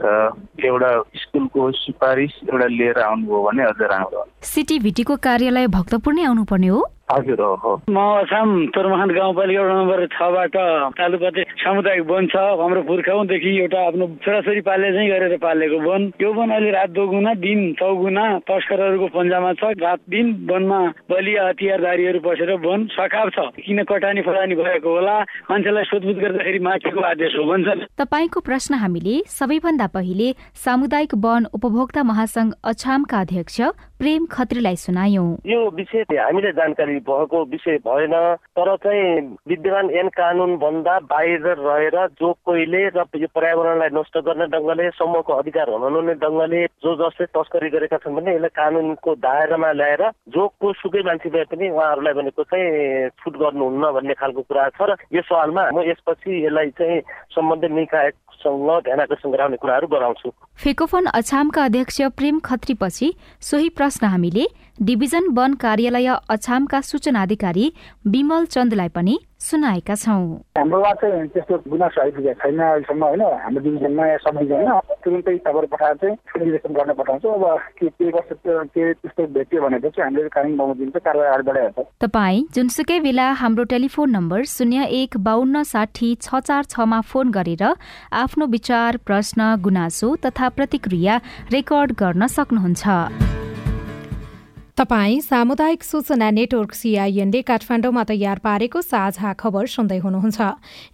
एउटा 0.69 0.91
स्कुलको 1.23 1.71
सिफारिस 1.81 2.33
एउटा 2.53 2.67
लिएर 2.77 2.97
आउनुभयो 3.09 3.41
भने 3.47 3.63
अझ 3.63 3.81
राम्रो। 3.81 4.21
सिटिभिटीको 4.53 5.15
कार्यालय 5.27 5.67
भक्तपुर 5.77 6.13
नै 6.13 6.23
आउनुपर्ने 6.29 6.67
हो। 6.67 6.81
हजुर 7.11 7.41
हो 7.41 7.73
म 7.89 7.97
असाम 8.21 8.49
तोरमखान 8.73 9.09
गाउँपालिका 9.17 9.61
वडा 9.61 9.75
नम्बर 9.79 10.05
छबाट 10.13 10.55
तालुपते 10.97 11.43
सामुदायिक 11.57 12.05
वन 12.05 12.27
छ 12.29 12.35
हाम्रो 12.61 12.81
पुर्खाउदेखि 12.89 13.51
एउटा 13.59 13.79
आफ्नो 13.87 14.05
छोराछोरी 14.23 14.61
पाले 14.61 14.91
चाहिँ 14.93 15.09
गरेर 15.09 15.37
पालेको 15.41 15.77
वन। 15.89 16.01
यो 16.21 16.29
वन 16.33 16.49
अहिले 16.49 16.71
रात 16.71 16.89
दोगुना 16.93 17.33
दिन 17.41 17.59
चौगुना 17.79 18.25
तस्करहरूको 18.45 19.07
पन्जामा 19.17 19.53
छ 19.57 19.73
रात 19.81 19.99
दिन 20.09 20.27
वनमा 20.51 20.79
बलिया 21.09 21.47
हतियारधारीहरू 21.49 22.19
बसेर 22.21 22.51
वन 22.61 22.85
सकाप 22.93 23.27
छ। 23.35 23.37
किन 23.65 23.83
कटानी 23.89 24.21
फटानी 24.21 24.55
भएको 24.55 24.89
होला? 24.89 25.17
मान्छेलाई 25.49 25.83
सोधबुझ 25.89 26.15
गर्दाखेरि 26.15 26.59
माथिको 26.61 27.01
आदेश 27.09 27.33
हो 27.37 27.43
भन्छन्। 27.49 27.85
तपाईँको 27.97 28.39
प्रश्न 28.45 28.73
हामीले 28.85 29.15
सबैभन्दा 29.27 29.87
पहिले 29.97 30.27
सामुदायिक 30.65 31.13
वन 31.25 31.45
उपभोक्ता 31.57 32.03
महासंघ 32.03 32.49
अछामका 32.63 33.19
अध्यक्ष 33.19 33.61
प्रेम 33.99 34.25
खत्रीलाई 34.25 34.75
सुनायौं। 34.77 35.27
यो 35.45 35.59
विषय 35.71 36.03
हामीले 36.11 36.51
जानकारी 36.51 36.93
भएको 37.03 37.43
विषय 37.45 37.77
भएन 37.83 38.13
तर 38.55 38.75
चाहिँ 38.77 39.19
विद्यमान 39.47 39.89
ऐन 39.91 40.07
कानुन 40.15 40.55
भन्दा 40.57 40.97
बाहिर 41.05 41.47
रहेर 41.59 41.97
जो 42.15 42.31
कोहीले 42.45 42.83
र 42.89 43.03
यो 43.15 43.27
पर्यावरणलाई 43.35 43.89
नष्ट 43.93 44.17
गर्ने 44.23 44.47
ढङ्गले 44.47 44.89
समूहको 44.91 45.33
अधिकार 45.35 45.69
हुनुहुने 45.71 46.13
ढङ्गले 46.15 46.65
जो 46.79 46.95
जसले 46.95 47.25
तस्करी 47.35 47.69
गरेका 47.69 47.97
छन् 47.97 48.15
भने 48.15 48.35
यसलाई 48.35 48.55
कानुनको 48.55 49.15
दायरामा 49.19 49.71
ल्याएर 49.73 50.03
जो 50.31 50.47
को 50.47 50.73
सुकै 50.77 51.03
मान्छे 51.03 51.29
भए 51.29 51.43
पनि 51.51 51.69
उहाँहरूलाई 51.69 52.13
भनेको 52.13 52.43
चाहिँ 52.45 53.09
छुट 53.19 53.35
गर्नुहुन्न 53.35 53.91
भन्ने 53.99 54.13
खालको 54.15 54.41
कुरा 54.47 54.69
छ 54.79 54.81
र 54.85 54.95
यो 55.11 55.27
सवालमा 55.27 55.69
म 55.75 55.83
यसपछि 55.83 56.39
यसलाई 56.39 56.71
चाहिँ 56.79 57.01
सम्बन्धित 57.35 57.71
निकायसँग 57.73 58.28
ध्यान 58.47 58.99
आकर्षण 58.99 59.31
गराउने 59.31 59.57
कुराहरू 59.57 59.87
गराउँछु। 59.87 60.29
फेकोफोन 60.63 61.05
अछामका 61.05 61.63
अध्यक्ष 61.63 62.01
प्रेम 62.01 62.39
खत्रीपछि 62.39 63.13
सोही 63.41 63.69
प्रश्न 63.69 64.05
हामीले 64.05 64.45
डिभिजन 64.81 65.27
वन 65.37 65.53
कार्यालय 65.61 66.07
अछामका 66.07 66.81
सूचना 66.81 67.21
अधिकारी 67.21 67.71
विमल 68.07 68.45
चन्दलाई 68.45 68.89
पनि 68.89 69.19
सुनाएका 69.39 69.95
छौँ। 69.95 70.23
हाम्रोमा 70.57 70.91
चाहिँ 71.01 71.27
त्यस्तो 71.33 71.57
गुनासो 71.69 72.01
आइपुगेको 72.01 72.39
छैन 72.39 72.59
अहिलेसम्म 72.59 73.03
होइन? 73.03 73.21
हाम्रो 73.43 73.61
डिभिजनमा 73.63 74.05
या 74.07 74.17
समयमा 74.23 74.79
तुरुन्तै 75.03 75.37
खबर 75.47 75.65
पठाएर 75.71 75.95
चाहिँ 75.95 76.15
इन्भेस्टिगेसन 76.15 76.73
गर्न 76.75 76.93
पठाउँछौँ। 76.99 77.33
अब 77.33 77.59
के 77.79 77.87
के 77.87 78.11
कस्तो 78.11 78.63
के 78.75 78.93
त्यस्तो 78.93 79.27
भेट्यो 79.35 79.61
भनेपछि 79.63 80.01
हामीले 80.01 80.55
बमोजिम 80.55 80.89
चाहिँ 80.89 81.03
कारवाही 81.07 81.29
अगाडि 81.29 81.43
बढाइहाल्छ। 81.49 81.87
तपाईँ 82.01 82.43
जुनसुकै 82.55 82.99
बेला 82.99 83.31
हाम्रो 83.41 83.63
टेलिफोन 83.71 84.09
नम्बर 84.11 84.43
शून्य 84.45 84.87
एक 85.01 85.17
बाहन्न 85.23 85.63
साठी 85.63 86.15
छ 86.21 86.39
चार 86.39 86.63
छमा 86.67 87.01
फोन 87.01 87.31
गरेर 87.31 87.63
आफ्नो 88.11 88.45
विचार 88.47 88.97
प्रश्न 89.07 89.55
गुनासो 89.63 90.15
तथा 90.25 90.49
प्रतिक्रिया 90.49 91.19
रेकर्ड 91.51 91.91
गर्न 91.99 92.27
सक्नुहुन्छ। 92.27 93.38
तपाई 94.79 95.19
सामुदायिक 95.21 95.83
सूचना 95.83 96.29
नेटवर्क 96.31 96.73
सिआइएनले 96.73 97.41
काठमाडौँमा 97.43 98.03
तयार 98.09 98.39
पारेको 98.39 98.81
साझा 98.81 99.31
खबर 99.35 99.65
सुन्दै 99.67 99.97
हुनुहुन्छ। 99.99 100.39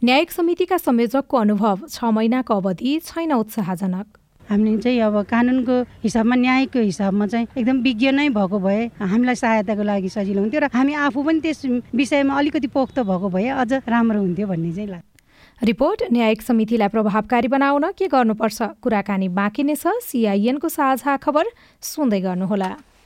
न्यायिक 0.02 0.32
समितिका 0.32 0.78
संयोजकको 0.82 1.38
अनुभव 1.38 1.86
छ 1.86 2.10
महिनाको 2.10 2.54
अवधि 2.56 2.94
छैन 3.06 3.34
उत्साहजनक। 3.36 4.08
हामीले 4.50 4.82
चाहिँ 4.82 5.00
अब 5.06 5.22
कानुनको 5.30 5.76
हिसाबमा 6.02 6.36
न्यायको 6.36 6.80
हिसाबमा 6.82 7.26
चाहिँ 7.30 7.48
एकदम 7.54 7.78
विज्ञ 7.86 8.10
नै 8.12 8.30
भएको 8.34 8.60
भए 8.66 8.82
हामीलाई 9.06 9.36
सहायताको 9.38 9.84
लागि 9.86 10.10
सजिलो 10.10 10.42
हुन्थ्यो 10.42 10.62
र 10.66 10.70
हामी 10.74 10.94
आफू 11.06 11.22
पनि 11.22 11.40
त्यस 11.46 11.62
विषयमा 11.94 12.34
अलिकति 12.42 12.68
पोख्त 12.74 12.98
भएको 13.06 13.30
भए 13.30 13.48
अझ 13.54 13.86
राम्रो 13.86 14.20
हुन्थ्यो 14.26 14.48
भन्ने 14.50 14.72
चाहिँ 14.74 14.90
लाग्छ। 14.98 15.62
रिपोर्ट 15.62 16.00
न्यायिक 16.10 16.42
समितिलाई 16.42 16.90
प्रभावकारी 16.90 17.48
बनाउन 17.54 17.86
के 17.94 18.10
गर्नुपर्छ? 18.10 18.60
कुराकानी 18.82 19.30
बाँकी 19.30 19.64
नै 19.70 19.78
छ। 19.78 19.94
सिआइएनको 20.10 20.74
साझा 20.74 21.18
खबर 21.22 21.46
सुन्दै 21.86 22.22
गर्नुहोला। 22.26 22.74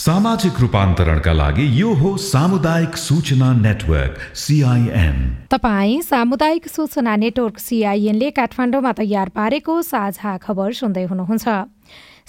सामाजिक 0.00 0.60
रूपान्तरणका 0.60 1.32
लागि 1.32 1.64
यो 1.80 1.88
हो 1.92 2.10
सामुदायिक 2.16 2.96
सूचना 2.96 3.52
नेटवर्क 3.52 4.14
सिआइएन 4.42 5.16
तपाईँ 5.50 6.00
सामुदायिक 6.02 6.68
सूचना 6.68 7.16
नेटवर्क 7.16 7.58
सिआइएनले 7.58 8.30
काठमाडौँमा 8.38 8.92
तयार 8.96 9.28
पारेको 9.36 9.74
साझा 9.82 10.36
खबर 10.40 10.72
सुन्दै 10.80 11.04
हुनुहुन्छ। 11.04 11.48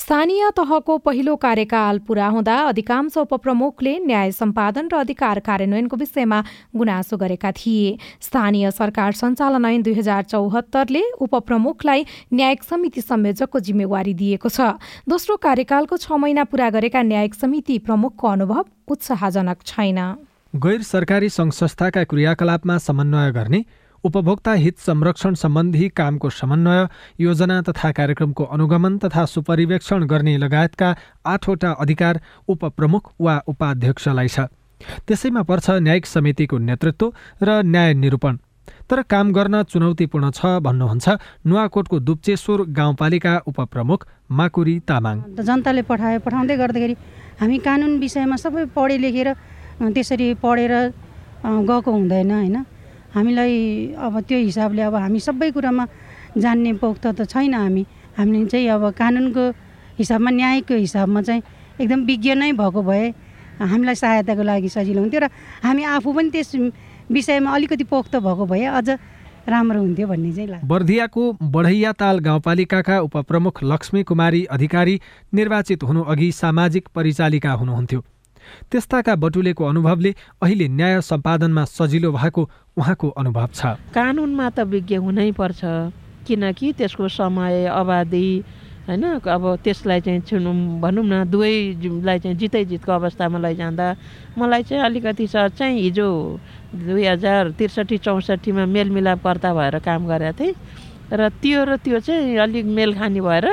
स्थानीय 0.01 0.49
तहको 0.57 0.97
पहिलो 0.97 1.35
कार्यकाल 1.37 1.99
पूरा 2.07 2.27
हुँदा 2.27 2.55
अधिकांश 2.67 3.17
उपप्रमुखले 3.17 3.91
न्याय 4.01 4.31
सम्पादन 4.31 4.87
र 4.89 4.95
अधिकार 4.97 5.39
कार्यान्वयनको 5.45 5.95
विषयमा 5.95 6.39
गुनासो 6.73 7.17
गरेका 7.17 7.51
थिए। 7.53 7.97
स्थानीय 8.19 8.71
सरकार 8.71 9.11
सञ्चालन 9.13 9.65
ऐन 9.65 9.81
दुई 9.85 9.93
हजार 9.93 10.23
चौहत्तरले 10.25 11.03
उपप्रमुखलाई 11.21 12.05
न्यायिक 12.33 12.63
समिति 12.63 13.01
संयोजकको 13.01 13.59
जिम्मेवारी 13.61 14.13
दिएको 14.17 14.49
छ। 14.49 14.73
दोस्रो 15.05 15.37
कार्यकालको 15.37 15.97
छ 15.97 16.17
महिना 16.17 16.43
पूरा 16.49 16.69
गरेका 16.73 17.01
न्यायिक 17.05 17.33
समिति 17.37 17.77
प्रमुखको 17.85 18.27
अनुभव 18.27 18.65
उत्साहजनक 18.89 19.61
छैन। 19.65 20.01
गैर 20.53 20.81
सरकारी 20.83 21.29
सङ्घ 21.29 21.53
संस्थाका 21.53 22.03
क्रियाकलापमा 22.09 22.77
समन्वय 22.79 23.31
गर्ने 23.31 23.63
उपभोक्ता 24.03 24.51
हित 24.53 24.77
संरक्षण 24.79 25.33
सम्बन्धी 25.35 25.87
कामको 25.89 26.29
समन्वय 26.31 26.87
योजना 27.19 27.61
तथा 27.61 27.91
कार्यक्रमको 27.91 28.43
अनुगमन 28.45 28.97
तथा 28.97 29.25
सुपरिवेक्षण 29.25 30.03
गर्ने 30.05 30.37
लगायतका 30.37 30.95
आठवटा 31.25 31.71
अधिकार 31.79 32.21
उपप्रमुख 32.47 33.11
वा 33.21 33.35
उपाध्यक्षलाई 33.47 34.27
छ। 34.27 34.49
त्यसैमा 35.05 35.41
पर्छ 35.45 35.69
न्यायिक 35.85 36.05
समितिको 36.05 36.57
नेतृत्व 36.59 37.11
र 37.43 37.61
न्याय 37.63 37.93
निरूपण। 37.93 38.37
तर 38.89 39.01
काम 39.05 39.31
गर्न 39.33 39.61
चुनौतीपूर्ण 39.63 40.29
छ 40.31 40.57
भन्नुहुन्छ 40.65 41.07
नुवाकोटको 41.45 41.99
दुप्चेश्वर 42.01 42.61
गाउँपालिका 42.73 43.33
उपप्रमुख 43.47 43.99
माकुरी 44.31 44.75
तामाङ। 44.89 45.17
जनताले 45.37 45.81
पठाए 45.85 46.17
पठाउँदै 46.25 46.55
गर्दाखेरि 46.57 46.95
हामी 47.39 47.57
कानुन 47.61 47.91
विषयमा 47.99 48.35
सबै 48.35 48.65
पढे 48.75 48.97
लेखेर 48.97 49.29
त्यसरी 49.93 50.33
पढेर 50.41 50.73
गएको 51.69 51.91
हुँदैन 51.91 52.31
होइन? 52.31 52.57
हामीलाई 53.15 53.53
अब 53.97 54.19
त्यो 54.27 54.37
हिसाबले 54.39 54.81
अब 54.81 54.95
हामी 54.95 55.19
सबै 55.19 55.51
कुरामा 55.51 55.85
जान्ने 56.37 56.71
पोख्त 56.81 57.05
त 57.07 57.27
छैन 57.27 57.53
हामी। 57.53 57.83
हामीले 58.17 58.45
चाहिँ 58.47 58.67
अब 58.67 58.83
कानुनको 58.91 59.43
हिसाबमा 59.99 60.29
न्यायको 60.31 60.75
हिसाबमा 60.75 61.21
चाहिँ 61.21 61.41
एकदम 61.81 61.99
विज्ञ 62.05 62.33
नै 62.35 62.51
भएको 62.55 62.81
भए 62.81 63.05
हामीलाई 63.61 63.95
सहायताको 63.95 64.43
लागि 64.43 64.69
सजिलो 64.69 65.01
हुन्थ्यो 65.01 65.19
र 65.21 65.27
हामी 65.63 65.83
आफू 65.95 66.09
पनि 66.13 66.29
त्यस 66.31 66.55
विषयमा 67.11 67.49
अलिकति 67.51 67.83
पोख्त 67.83 68.15
भएको 68.19 68.45
भए 68.47 68.65
अझ 68.79 68.89
राम्रो 69.47 69.79
हुन्थ्यो 69.81 70.07
भन्ने 70.07 70.31
चाहिँ 70.31 70.49
लाग्छ। 70.49 70.65
बर्दियाको 70.65 71.21
बढैया 71.41 71.91
ताल 71.97 72.19
गाउँपालिकाका 72.19 72.99
उपप्रमुख 73.01 73.63
लक्ष्मी 73.63 74.03
कुमारी 74.03 74.41
अधिकारी 74.55 74.95
निर्वाचित 75.33 75.83
हुनु 75.83 76.01
अघि 76.03 76.31
सामाजिक 76.31 76.87
परिचालिका 76.95 77.51
हुनुहुन्थ्यो। 77.51 77.99
त्यस्ताका 78.71 79.15
बटुलेको 79.15 79.63
अनुभवले 79.65 80.11
अहिले 80.41 80.67
न्याय 80.69 81.01
सम्पादनमा 81.01 81.63
सजिलो 81.67 82.11
भएको 82.11 82.41
उहाँको 82.77 83.07
अनुभव 83.09 83.47
छ। 83.53 83.61
कानुनमा 83.93 84.49
त 84.49 84.59
विज्ञ 84.71 84.95
हुनै 84.95 85.31
पर्छ 85.31 85.61
किनकि 86.27 86.67
त्यसको 86.77 87.07
समय 87.07 87.65
अवधि 87.67 88.27
होइन 88.81 89.03
अब 89.21 89.43
त्यसलाई 89.63 90.01
चाहिँ 90.01 90.21
छुनु 90.25 90.51
भनौँ 90.81 91.05
न 91.05 91.13
दुवैलाई 91.29 92.19
चाहिँ 92.19 92.37
जितै 92.37 92.63
जितको 92.65 92.91
अवस्थामा 92.91 93.39
लैजाँदा 93.39 93.87
मलाई 94.37 94.63
चाहिँ 94.63 94.83
अलिकति 94.83 95.27
चाहिँ 95.27 95.79
हिजो 95.81 96.09
दुई 96.75 97.05
हजार 97.05 97.51
त्रिसठी 97.57 97.97
चौसठीमा 97.97 98.65
मेलमिलापकर्ता 98.65 99.53
भएर 99.53 99.79
काम 99.85 100.07
गरेको 100.07 100.33
थिएँ 100.39 100.55
र 101.13 101.29
त्यो 101.29 101.63
र 101.63 101.75
त्यो 101.77 101.99
चाहिँ 101.99 102.37
अलिक 102.37 102.65
मेलखानी 102.65 103.21
भएर 103.21 103.45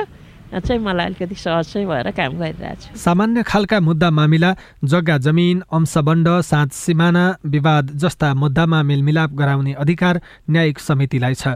चाहिँ 0.51 0.81
मलाई 0.81 1.05
अलिकति 1.05 1.35
सहज 1.35 1.65
चाहिँ 1.73 1.87
भएर 1.87 2.11
काम 2.11 2.33
गरिरहेको 2.39 2.81
छु 2.81 2.99
सामान्य 2.99 3.43
खालका 3.43 3.79
मुद्दा 3.79 4.09
मामिला 4.09 4.55
जग्गा 4.83 5.17
जमिन 5.17 5.63
अंशबण्ड 5.71 6.27
साँझ 6.41 6.71
सिमाना 6.73 7.25
विवाद 7.45 7.91
जस्ता 7.95 8.33
मुद्दामा 8.33 8.83
मेलमिलाप 8.83 9.31
गराउने 9.33 9.73
अधिकार 9.73 10.21
न्यायिक 10.49 10.79
समितिलाई 10.79 11.33
छ। 11.33 11.55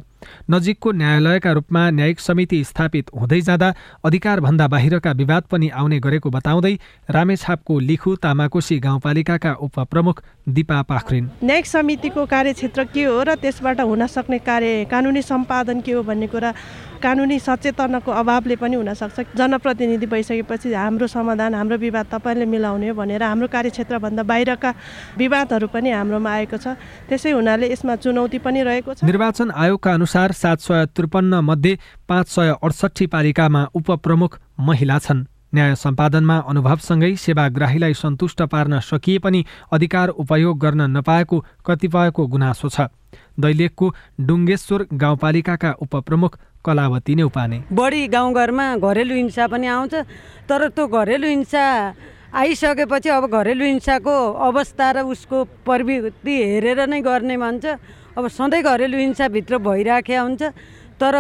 नजिकको 0.52 0.92
न्यायालयका 0.92 1.52
रूपमा 1.52 1.90
न्यायिक 1.90 2.20
समिति 2.20 2.64
स्थापित 2.64 3.10
हुँदै 3.12 3.40
जाँदा 3.42 3.74
अधिकारभन्दा 4.06 4.68
बाहिरका 4.68 5.12
विवाद 5.12 5.44
पनि 5.52 5.70
आउने 5.70 6.00
गरेको 6.00 6.30
बताउँदै 6.30 6.74
रामेछापको 7.10 7.80
लिखु 7.80 8.16
तामाकोशी 8.24 8.80
गाउँपालिकाका 8.80 9.54
उपप्रमुख 9.68 10.24
दिपा 10.50 10.82
पाखरिन। 10.84 11.30
न्यायिक 11.44 11.66
समितिको 11.66 12.26
कार्यक्षेत्र 12.26 12.84
के 12.94 13.04
हो 13.04 13.24
र 13.24 13.36
त्यसबाट 13.36 13.82
हुन 13.82 14.08
सक्ने 14.08 14.40
कार्य 14.40 14.86
कानुनी 14.92 15.22
सम्पादन 15.24 15.82
के 15.82 15.92
हो 15.92 16.04
भन्ने 16.04 16.28
कुरा 16.28 16.54
कानुनी 17.04 17.38
सचेतनाको 17.40 18.12
अभावले 18.12 18.56
पनि 18.56 18.76
हुनसक्छ। 18.80 19.36
जनप्रतिनिधि 19.36 20.08
भइसकेपछि 20.08 20.74
हाम्रो 20.74 21.08
समाधान 21.08 21.54
हाम्रो 21.54 21.78
विवाद 21.78 22.06
तपाईँले 22.12 22.46
मिलाउने 22.48 22.88
हो 22.90 22.96
भनेर 22.96 23.24
हाम्रो 23.24 23.48
कार्यक्षेत्रभन्दा 23.52 24.24
बाहिरका 24.24 24.72
विवादहरू 25.20 25.68
पनि 25.68 25.90
हाम्रोमा 25.92 26.32
आएको 26.32 26.58
छ। 26.58 26.80
त्यसै 27.12 27.32
हुनाले 27.36 27.72
यसमा 27.72 27.96
चुनौती 28.00 28.40
पनि 28.40 28.64
रहेको 28.64 28.94
छ। 28.94 29.04
निर्वाचन 29.04 29.52
आयोगका 29.52 29.92
अनुसार 29.94 30.32
सात 30.32 30.60
सय 30.64 30.86
त्रिपन्न 30.96 31.44
मध्ये 31.44 31.78
पाँच 32.08 32.28
सय 32.30 32.50
अडसट्ठी 32.56 33.06
पालिकामा 33.12 33.62
उपप्रमुख 33.76 34.40
महिला 34.60 34.98
छन्। 35.00 35.28
न्याय 35.54 35.76
सम्पादनमा 35.76 36.38
अनुभवसँगै 36.50 37.16
सेवाग्राहीलाई 37.16 37.94
सन्तुष्ट 37.94 38.42
पार्न 38.50 38.80
सकिए 38.80 39.20
पनि 39.20 39.44
अधिकार 39.72 40.10
उपयोग 40.10 40.58
गर्न 40.58 40.82
नपाएको 40.98 41.38
कतिपयको 41.66 42.26
गुनासो 42.28 42.70
छ। 42.70 42.90
दैलेखको 43.38 43.88
डुङ्गेश्वर 44.22 44.82
गाउँपालिकाका 44.94 45.72
उपप्रमुख 45.82 46.38
कलावती 46.66 47.16
नै 47.16 47.24
उपाने। 47.24 47.58
बढी 47.72 48.08
गाउँघरमा 48.08 48.66
घरेलु 48.80 49.14
हिंसा 49.14 49.48
पनि 49.48 49.68
आउँछ 49.68 49.94
तर 50.50 50.68
त्यो 50.76 50.88
घरेलु 50.88 51.28
हिंसा 51.28 51.64
आइसकेपछि 52.34 53.10
अब 53.10 53.26
घरेलु 53.30 53.66
हिंसाको 53.66 54.16
अवस्था 54.48 54.92
र 54.92 54.98
उसको 55.06 55.44
प्रवृत्ति 55.68 56.36
हेरेर 56.44 56.80
नै 56.90 57.02
गर्ने 57.02 57.38
भन्छ 57.38 57.66
अब 58.18 58.28
सधैँ 58.28 58.64
घरेलु 58.64 58.98
हिंसाभित्र 58.98 59.58
भइराखेका 59.60 60.22
हुन्छ 60.22 60.42
तर 61.02 61.16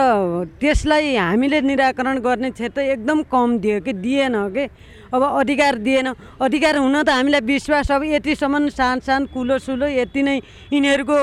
त्यसलाई 0.62 1.16
हामीले 1.16 1.60
निराकरण 1.62 2.20
गर्ने 2.22 2.50
क्षेत्र 2.52 2.82
एकदम 2.94 3.22
कम 3.28 3.58
दियो 3.60 3.80
कि 3.82 3.94
दिएन 3.94 4.36
कि? 4.56 4.66
अब 5.14 5.22
अधिकार 5.24 5.76
दिएन। 5.86 6.08
अधिकार 6.42 6.78
हुन 6.78 7.04
त 7.04 7.10
हामीलाई 7.10 7.42
विश्वास 7.42 7.92
अब 7.92 8.04
यतिसम्म 8.06 8.70
सान 8.70 9.00
सान 9.02 9.26
कुलो 9.34 9.58
सुलो 9.60 9.88
यति 9.88 10.22
नै 10.24 10.38
यिनीहरूको 10.74 11.20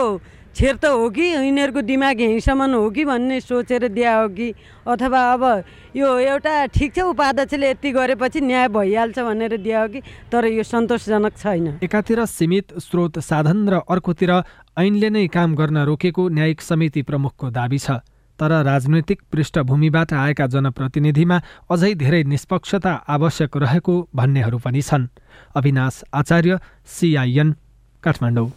छेर 0.54 0.76
त 0.76 0.84
हो 0.84 1.08
कि 1.10 1.22
यिनीहरूको 1.22 1.82
दिमाग 1.82 2.20
यहीँसम्म 2.20 2.74
हो 2.74 2.90
कि 2.90 3.04
भन्ने 3.04 3.40
सोचेर 3.40 3.88
दिया 3.88 4.14
हो 4.18 4.28
कि? 4.28 4.54
अथवा 4.86 5.20
अब 5.32 5.44
यो 5.96 6.08
एउटा 6.18 6.66
ठिक 6.66 6.94
छ 6.94 6.98
उपाध्यक्षले 7.14 7.70
यति 7.70 7.90
गरेपछि 7.90 8.40
न्याय 8.40 8.68
भइहाल्छ 8.68 9.18
भनेर 9.18 9.56
दिया 9.56 9.80
हो 9.80 9.88
कि? 9.88 10.00
तर 10.32 10.44
यो 10.46 10.62
सन्तोषजनक 10.62 11.36
छैन। 11.38 11.78
एकातिर 11.82 12.24
सीमित 12.26 12.78
स्रोत 12.78 13.18
साधन 13.18 13.68
र 13.68 13.80
अर्कोतिर 13.88 14.32
ऐनले 14.78 15.10
नै 15.10 15.26
काम 15.28 15.54
गर्न 15.54 15.78
रोकेको 15.86 16.28
न्यायिक 16.28 16.60
समिति 16.60 17.02
प्रमुखको 17.02 17.50
दावी 17.50 17.78
छ। 17.78 18.02
तर 18.38 18.52
राजनैतिक 18.64 19.20
पृष्ठभूमिबाट 19.32 20.12
आएका 20.12 20.46
जनप्रतिनिधिमा 20.46 21.40
अझै 21.70 21.94
धेरै 21.94 22.22
निष्पक्षता 22.24 22.92
आवश्यक 23.08 23.56
रहेको 23.56 23.94
भन्नेहरू 24.16 24.58
पनि 24.58 24.82
छन्। 24.82 25.08
अविनाश 25.56 26.02
आचार्य 26.14 26.58
सिआइएन 26.88 27.54
काठमाडौँ। 28.02 28.48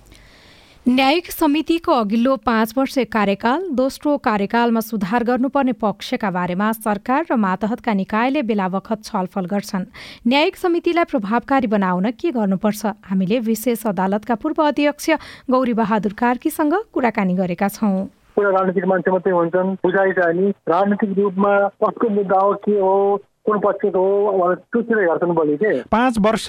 न्यायिक 0.87 1.29
समितिको 1.31 1.91
अघिल्लो 1.93 2.35
पाँच 2.45 2.73
वर्ष 2.77 2.97
कार्यकाल 3.11 3.67
दोस्रो 3.71 4.17
कार्यकालमा 4.19 4.79
सुधार 4.79 5.23
गर्नुपर्ने 5.23 5.71
पक्षका 5.79 6.31
बारेमा 6.31 6.71
सरकार 6.73 7.23
र 7.31 7.35
मातहतका 7.39 7.93
निकायले 7.93 8.41
बेला 8.43 8.67
बखत 8.67 9.03
छलफल 9.03 9.45
गर्छन्। 9.47 9.85
न्यायिक 10.27 10.55
समितिलाई 10.57 11.03
प्रभावकारी 11.07 11.67
बनाउन 11.67 12.11
के 12.19 12.31
गर्नुपर्छ? 12.35 12.85
हामीले 12.99 13.39
विशेष 13.39 13.85
अदालतका 13.87 14.35
पूर्व 14.35 14.63
अध्यक्ष 14.63 15.09
गौरी 15.47 15.73
बहादुर 15.73 16.13
कार्कीसँग 16.19 16.73
कुराकानी 16.91 17.35
गरेका 17.39 17.67
छौँ। 17.69 18.03
राजनीतिक 18.35 18.85
मान्छे 18.85 19.11
मात्रै 19.11 19.33
हुन्छन्। 19.33 19.75
बुझाइ 19.79 20.11
राजनीतिक 20.11 21.17
रूपमा 21.17 21.53
कसको 21.79 22.09
मुद्दा 22.11 22.39
हो 22.43 22.53
के 22.59 22.79
हो 22.79 22.95
कुन 23.45 23.59
पक्षको 23.59 23.99
हो। 23.99 24.53
त्योतिर 24.55 24.97
हेर्छन् 24.99 25.35
भोलि 25.35 25.55
के। 25.57 25.71
पाँच 25.91 26.17
वर्ष 26.25 26.47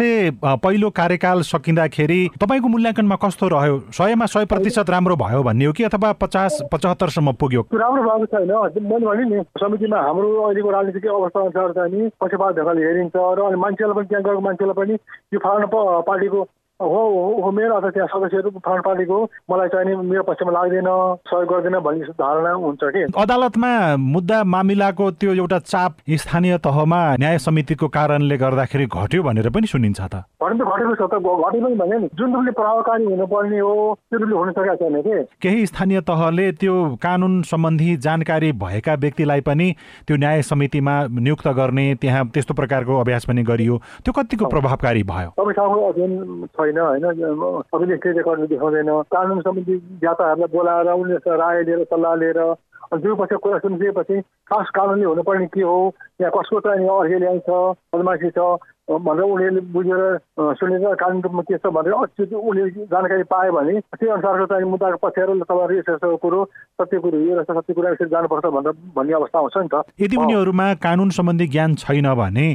पहिलो 0.63 0.91
कार्यकाल 0.95 1.41
सकिँदाखेरि 1.43 2.21
तपाईँको 2.41 2.69
मूल्याङ्कनमा 2.69 3.17
कस्तो 3.19 3.49
रह्यो? 3.51 3.79
सयमा 3.91 4.27
सय 4.31 4.45
प्रतिशत 4.47 4.91
राम्रो 4.91 5.17
भयो 5.19 5.43
भन्ने 5.43 5.65
हो 5.65 5.73
कि 5.75 5.83
अथवा 5.91 6.13
पचास 6.23 6.63
पचहत्तरसम्म 6.73 7.33
पुग्यो? 7.35 7.67
राम्रो 7.75 8.03
भएको 8.03 8.27
छैन। 8.31 8.51
मैले 8.87 9.07
भने 9.07 9.25
नि 9.27 9.43
समितिमा 9.59 9.99
हाम्रो 10.07 10.29
अहिलेको 10.47 10.71
राजनीतिक 10.71 11.07
अवस्था 11.11 11.41
अनुसार 11.41 11.73
चाहिँ 11.75 11.93
नि 11.93 12.11
पक्षपात 12.21 12.55
ढङ्गले 12.63 12.87
हेरिन्छ। 12.87 13.17
र 13.17 13.41
अनि 13.43 13.57
मान्छेलाई 13.59 13.95
पनि 13.95 14.07
त्यहाँ 14.07 14.25
गएको 14.25 14.41
मान्छेलाई 14.47 14.77
पनि 14.79 14.95
यो 15.35 15.39
फलानु 15.43 15.67
पार्टीको 16.07 16.41
हो 16.85 17.03
हो 17.43 17.51
मेरो 17.51 17.75
अथवा 17.75 17.91
त्यहाँ 17.91 18.09
सदस्यहरू 18.13 18.51
फलानु 18.65 18.83
पार्टीको 18.83 19.19
मलाई 19.51 19.69
चाहिँ 19.69 19.87
नि 19.89 19.97
मेरो 20.11 20.23
पक्षमा 20.29 20.53
लाग्दैन 20.53 20.89
सहयोग 21.31 21.49
गर्दैन 21.53 21.79
भन्ने 21.87 22.13
धारणा 22.21 22.53
हुन्छ 22.65 22.83
कि। 22.95 23.03
अदालतमा 23.17 23.73
मुद्दा 23.97 24.39
मामिलाको 24.45 25.11
त्यो 25.21 25.35
एउटा 25.35 25.59
चाप 25.59 25.93
स्थानीय 26.23 26.59
तहमा 26.65 27.01
न्याय 27.21 27.39
समितिको 27.39 27.89
कारणले 27.89 28.37
गर्दाखेरि 28.37 28.87
घट्यो 28.87 29.23
भनेर 29.23 29.49
पनि 29.51 29.67
सुनिन्छ 29.67 30.01
त। 30.01 30.15
घट्नु 30.43 30.65
त 30.65 30.69
घटेको 30.69 30.95
छ 30.95 31.03
त 31.09 31.15
घटे 31.19 31.59
पनि 31.65 31.75
भने 31.75 31.97
नि। 31.99 32.09
जुन 32.15 32.35
रूपले 32.35 32.53
प्रभावकारी 32.53 33.05
हुनुपर्ने 33.05 33.59
हो 33.59 33.75
त्यो 34.11 34.19
रूपले 34.19 34.37
हुन 34.37 34.51
सकेको 34.53 34.77
छैन 34.81 35.01
कि। 35.03 35.15
केही 35.43 35.67
स्थानीय 35.67 36.01
तहले 36.09 36.51
त्यो 36.61 36.75
कानुन 37.03 37.43
सम्बन्धी 37.51 37.97
जानकारी 38.07 38.53
भएका 38.61 38.95
व्यक्तिलाई 39.05 39.41
पनि 39.41 39.69
त्यो 40.07 40.17
न्याय 40.17 40.43
समितिमा 40.43 40.95
नियुक्त 41.19 41.49
गर्ने 41.57 41.87
त्यहाँ 42.03 42.25
त्यस्तो 42.35 42.55
प्रकारको 42.55 43.01
अभ्यास 43.01 43.25
पनि 43.25 43.43
गरियो। 43.43 43.77
त्यो 44.05 44.13
कतिको 44.13 44.47
प्रभावकारी 44.47 45.03
भयो? 45.03 45.31
तपाईँसँग 45.39 45.83
अध्ययन 45.89 46.13
छैन 46.55 46.74
होइन? 46.79 47.05
अभिलेख 47.75 48.07
रेकर्ड 48.07 48.49
देखाउँदैन 48.49 48.91
कानुन 49.11 49.41
सम्बन्धी 49.41 49.79
ज्ञाताहरूलाई 50.01 50.53
बोलाएर 50.53 50.89
उनीहरूसँग 50.93 51.41
राय 51.41 51.63
लिएर 51.63 51.85
सल्लाह 51.85 52.15
लिएर 52.15 52.41
दुई 52.95 53.15
पछि 53.15 53.37
कुरा 53.37 53.59
सुनिसकेपछि 53.59 54.21
खास 54.21 54.71
कानुनले 54.75 55.05
हुनुपर्ने 55.05 55.47
के 55.47 55.63
हो 55.63 55.79
यहाँ 56.21 56.33
कसको 56.33 56.61
चाहिँ 56.61 56.89
अर्घे 56.91 57.19
ल्याइन्छ 57.19 57.49
बदमासी 57.93 58.31
छ 58.31 58.39
भनेर 58.89 59.25
उनीहरूले 59.25 59.61
बुझेर 59.73 60.03
सुनेर 60.61 60.95
कानुन 61.01 61.21
रूपमा 61.23 61.43
के 61.49 61.57
छ 61.57 61.67
भनेर 61.73 61.93
अझ 61.95 62.33
उनीहरूले 62.33 62.85
जानकारी 62.93 63.23
पायो 63.33 63.53
भने 63.53 63.81
त्यही 63.81 64.13
अनुसारको 64.13 64.47
चाहिँ 64.47 64.69
मुद्दाको 64.71 64.99
पछ्याएर 65.01 65.31
तपाईँहरू 65.41 65.79
यस्तो 65.79 65.93
यस्तो 65.95 66.17
कुरो 66.21 66.45
सत्य 66.81 66.99
कुरो 67.01 67.19
यो 67.19 67.35
रहेछ 67.35 67.51
सत्य 67.51 67.73
कुरा 67.75 67.91
यसरी 67.91 68.09
जानुपर्छ 68.13 68.45
भनेर 68.45 68.73
भन्ने 68.97 69.13
अवस्था 69.15 69.39
आउँछ 69.39 69.57
नि 69.57 69.69
त। 69.73 69.83
यदि 70.01 70.17
उनीहरूमा 70.17 70.67
कानुन 70.85 71.11
सम्बन्धी 71.17 71.47
ज्ञान 71.55 71.75
छैन 71.81 72.09
भने 72.15 72.47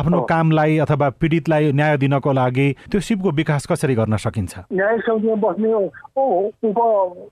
आफ्नो 0.00 0.20
कामलाई 0.28 0.78
अथवा 0.84 1.08
पीडितलाई 1.20 1.72
न्याय 1.72 1.96
दिनको 2.04 2.32
लागि 2.32 2.68
त्यो 2.92 3.00
सिपको 3.00 3.30
विकास 3.40 3.66
कसरी 3.72 3.94
गर्न 3.94 4.16
सकिन्छ? 4.20 4.68
न्यायिक 4.68 5.00
समितिमा 5.08 5.36
बस्ने 5.40 5.72
उप 5.72 6.78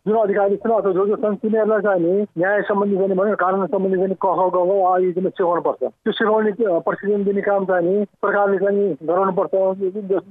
जुन 0.06 0.16
अधिकारी 0.16 0.56
छन् 0.56 0.72
अथवा 0.72 0.92
जो 0.96 1.06
जो 1.06 1.16
छन् 1.20 1.36
तिनीहरूलाई 1.44 1.80
चाहिँ 1.82 2.24
न्याय 2.38 2.62
सम्बन्धी 2.72 2.96
गर्ने 2.96 3.14
भने 3.20 3.34
कानुन 3.36 3.66
सम्बन्धी 3.68 3.98
गर्ने 4.00 4.16
कह 4.24 4.40
गह 4.56 4.70
आदि 4.88 5.12
सिकाउनुपर्छ। 5.12 5.80
त्यो 5.84 6.12
सिकाउने 6.12 6.52
प्रशिक्षण 6.88 7.24
दिने 7.24 7.42
काम 7.42 7.64
चाहिँ 7.66 8.04
सरकार 8.04 8.44
सरकारले 8.46 8.58
चाहिँ 8.58 9.06
गराउनुपर्छ 9.06 9.54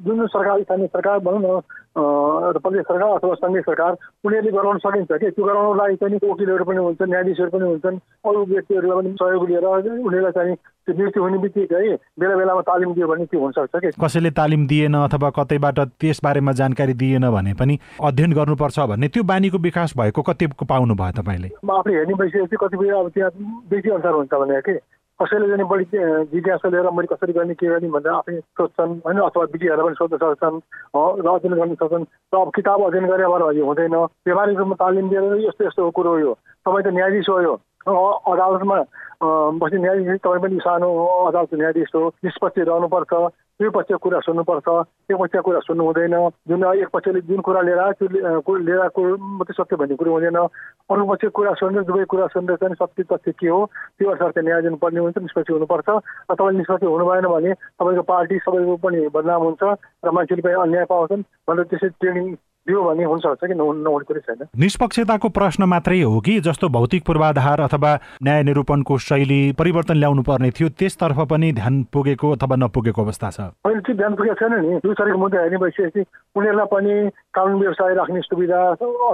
जुन 0.05 0.25
सरकार 0.27 0.61
स्थानीय 0.61 0.87
सरकार 0.87 1.19
भनौँ 1.19 1.39
न 1.39 2.59
प्रदेश 2.59 2.83
सरकार 2.83 3.09
अथवा 3.09 3.33
सङ्घीय 3.35 3.61
सरकार 3.61 3.91
उनीहरूले 4.25 4.51
गराउन 4.51 4.77
सकिन्छ 4.77 5.11
कि? 5.11 5.29
त्यो 5.31 5.45
गराउनको 5.45 5.73
लागि 5.75 5.95
चाहिँ 5.95 6.19
वकिलहरू 6.23 6.65
पनि 6.65 6.77
हुन्छन् 6.77 7.09
न्यायाधीशहरू 7.09 7.49
पनि 7.49 7.65
हुन्छन् 7.65 7.99
अरू 8.25 8.43
व्यक्तिहरूलाई 8.45 8.97
पनि 8.97 9.15
सहयोग 9.19 9.47
लिएर 9.49 9.65
उनीहरूलाई 9.65 10.31
चाहिँ 10.31 10.55
त्यो 10.55 10.95
मृत्यु 10.95 11.23
हुने 11.23 11.37
बित्तिकै 11.37 11.95
बेला 12.19 12.35
बेलामा 12.35 12.61
तालिम 12.61 12.93
दियो 12.93 13.07
भने 13.07 13.25
त्यो 13.25 13.39
हुनसक्छ 13.39 13.75
कि? 13.75 13.91
कसैले 13.95 14.31
तालिम 14.31 14.67
दिएन 14.67 14.95
अथवा 14.95 15.29
कतैबाट 15.29 15.79
त्यस 15.99 16.19
बारेमा 16.23 16.51
जानकारी 16.61 16.93
दिएन 16.93 17.29
भने 17.31 17.53
पनि 17.53 17.79
अध्ययन 18.03 18.33
गर्नुपर्छ 18.33 18.79
भन्ने 18.91 19.07
त्यो 19.07 19.23
बानीको 19.23 19.57
विकास 19.67 19.93
भएको 19.97 20.21
कति 20.21 20.47
पाउनु 20.67 20.95
भयो 20.95 21.21
तपाईँले 21.21 21.49
आफूले 21.71 21.95
हेर्ने 21.95 22.13
भइसकेपछि 22.13 22.57
कतिपय 22.63 22.89
अब 22.99 23.09
त्यहाँ 23.09 23.31
व्यक्ति 23.71 23.89
अनुसार 23.89 24.13
हुन्छ 24.13 24.33
भने 24.33 24.61
कि? 24.61 24.77
कसैले 25.21 25.47
पनि 25.47 25.63
बढी 25.63 25.85
जिज्ञासा 26.31 26.69
लिएर 26.69 26.89
मैले 26.91 27.07
कसरी 27.07 27.33
गर्ने 27.33 27.53
के 27.55 27.67
गर्ने 27.67 27.87
भनेर 27.87 28.13
आफै 28.19 28.39
सोध्छन् 28.39 28.99
होइन? 29.05 29.19
अथवा 29.23 29.43
विधिहरूलाई 29.47 29.85
पनि 29.87 29.95
सोध्न 29.95 30.17
सक्छन् 30.19 30.59
र 31.23 31.27
अध्ययन 31.35 31.55
गर्न 31.55 31.75
सक्छन्। 31.79 32.03
र 32.03 32.35
अब 32.35 32.51
किताब 32.55 32.83
अध्ययन 32.83 33.07
गरे 33.07 33.25
भएर 33.31 33.43
यो 33.55 33.65
हुँदैन। 33.65 33.95
व्यवहारिक 33.95 34.57
रूपमा 34.59 34.75
तालिम 34.75 35.09
दिएर 35.09 35.23
यस्तो 35.47 35.65
यस्तो 35.65 35.89
कुरो 35.95 36.11
हो 36.11 36.19
यो। 36.19 36.33
तपाईँ 36.67 36.83
त 36.83 36.87
न्यायाधीश 36.91 37.29
हो 37.31 37.41
यो। 37.47 37.53
अदालतमा 38.27 38.77
बस्ने 39.55 39.79
न्यायाधीश 39.79 40.19
तपाईँ 40.19 40.41
पनि 40.43 40.59
सानो 40.59 40.87
अदालतको 41.31 41.55
न्यायाधीश 41.55 41.89
हो। 41.95 42.07
निष्पक्ष 42.23 42.59
रहनुपर्छ। 42.67 43.13
दुई 43.59 43.69
पक्षको 43.69 43.97
कुरा 43.99 44.19
सुन्नुपर्छ 44.19 44.67
एक 45.07 45.15
पक्षको 45.15 45.41
कुरा 45.41 45.59
सुन्नु 45.61 45.83
हुँदैन 45.85 46.15
जुन 46.43 46.63
एक 46.75 46.89
पक्षले 46.91 47.19
जुन 47.23 47.39
कुरा 47.39 47.61
लिएर 47.61 47.79
आयो 47.79 47.93
त्यो 48.03 48.55
लिएर 48.57 48.79
आएको 48.81 49.01
मात्रै 49.15 49.55
सत्य 49.55 49.75
भन्ने 49.75 49.95
कुरो 49.95 50.11
हुँदैन 50.11 50.35
अरू 50.35 51.05
पक्षको 51.07 51.29
कुरा 51.31 51.53
सुनेर 51.55 51.83
दुवै 51.85 52.03
कुरा 52.05 52.27
सुनेर 52.35 52.55
चाहिँ 52.57 52.75
सत्य 52.75 53.03
तथ्य 53.05 53.31
के 53.33 53.47
हो 53.47 53.59
त्यो 53.95 54.09
अनुसार 54.09 54.31
चाहिँ 54.31 54.47
न्याय 54.47 54.61
दिनुपर्ने 54.61 54.99
हुन्छ 54.99 55.17
निष्पक्ष 55.17 55.51
हुनुपर्छ 55.51 55.87
र 55.87 56.35
तपाईँले 56.35 56.57
निष्पक्ष 56.57 56.83
हुनु 56.85 57.05
भएन 57.05 57.27
भने 57.27 57.53
तपाईँको 57.79 58.03
पार्टी 58.03 58.39
सबैको 58.43 58.75
पनि 58.83 59.07
बदनाम 59.15 59.41
हुन्छ 59.41 59.63
र 60.03 60.11
मान्छेले 60.11 60.41
पनि 60.41 60.59
अन्याय 60.61 60.85
पाउँछन् 60.91 61.23
भनेर 61.47 61.71
त्यसरी 61.71 61.95
ट्रेनिङ 61.95 62.27
दियो 62.67 62.83
भने 62.83 63.03
हुन्छ 63.03 63.25
कि 63.45 63.53
नहुने 63.53 64.03
कुरै 64.05 64.19
छैन। 64.19 64.47
निष्पक्षताको 64.57 65.29
प्रश्न 65.29 65.63
मात्रै 65.69 66.01
हो 66.01 66.19
कि 66.19 66.39
जस्तो 66.41 66.69
भौतिक 66.69 67.05
पूर्वाधार 67.05 67.61
अथवा 67.61 67.91
न्याय 68.23 68.43
निरूपणको 68.43 68.97
शैली 68.97 69.41
परिवर्तन 69.59 69.97
ल्याउनु 69.97 70.21
पर्ने 70.25 70.49
थियो 70.49 70.69
त्यसतर्फ 70.73 71.19
पनि 71.29 71.51
ध्यान 71.53 71.83
पुगेको 71.93 72.31
अथवा 72.35 72.55
नपुगेको 72.55 73.01
अवस्था 73.01 73.29
छ। 73.29 73.39
अहिले 73.65 73.81
चाहिँ 73.85 73.97
ध्यान 73.97 74.15
पुगेको 74.15 74.35
छैन 74.41 74.53
नि। 74.65 74.79
दुई 74.81 74.93
तारिक 74.97 75.15
मुद्दा 75.15 75.41
हेर्ने 75.41 75.57
भइसकेपछि 75.61 76.01
उनीहरूलाई 76.35 76.67
पनि 76.73 76.93
कानुन 77.37 77.59
व्यवसाय 77.61 77.93
राख्ने 77.95 78.21
सुविधा 78.25 78.59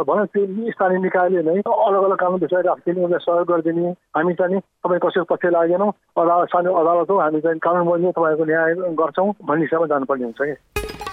भनौँ 0.07 0.25
त्यो 0.31 0.71
स्थानीय 0.71 0.99
निकायले 1.03 1.43
नै 1.43 1.59
अलग 1.59 2.03
अलग 2.07 2.17
कानुन 2.23 2.39
व्यवसाय 2.39 2.61
राखिदिने 2.71 3.03
उनीहरूलाई 3.03 3.25
सहयोग 3.27 3.47
गरिदिने। 3.51 3.91
हामी 4.15 4.33
चाहिँ 4.39 4.59
तपाईँ 4.59 5.01
कसैको 5.03 5.27
पक्ष 5.27 5.45
लागेनौँ। 5.51 5.91
अदालत 5.91 6.47
सानो 6.55 6.71
अदालत 6.71 7.09
हो 7.11 7.19
हामी 7.19 7.39
चाहिँ 7.43 7.59
कानुन 7.59 7.83
बन्ने 7.91 8.11
तपाईँको 8.15 8.45
न्याय 8.47 8.73
गर्छौँ 8.95 9.29
भन्ने 9.43 9.63
हिसाबमा 9.67 9.87
जानुपर्ने 9.91 10.23
हुन्छ 10.23 10.41
कि। 10.41 10.55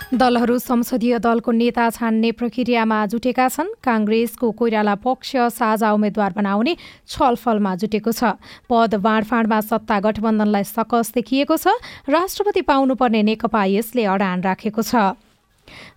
दलहरू 0.09 0.57
संसदीय 0.59 1.19
दलको 1.21 1.53
नेता 1.53 1.89
छान्ने 1.91 2.31
प्रक्रियामा 2.33 2.99
जुटेका 3.07 3.49
छन्। 3.49 3.77
काङ्ग्रेसको 3.85 4.51
कोइराला 4.57 4.95
पक्ष 5.05 5.37
साझा 5.53 5.91
उम्मेद्वार 5.93 6.33
बनाउने 6.33 6.77
छलफलमा 7.07 7.75
जुटेको 7.77 8.13
छ। 8.13 8.41
पद 8.65 8.95
बाँडफाँडमा 9.05 9.61
सत्ता 9.61 10.01
गठबन्धनलाई 10.01 10.65
सकस 10.65 11.13
देखिएको 11.13 11.57
छ। 11.61 11.77
राष्ट्रपति 12.09 12.63
पाउनुपर्ने 12.65 13.23
नेकपा 13.23 13.65
यसले 13.69 14.05
अडान 14.09 14.41
राखेको 14.49 14.83
छ। 14.83 15.13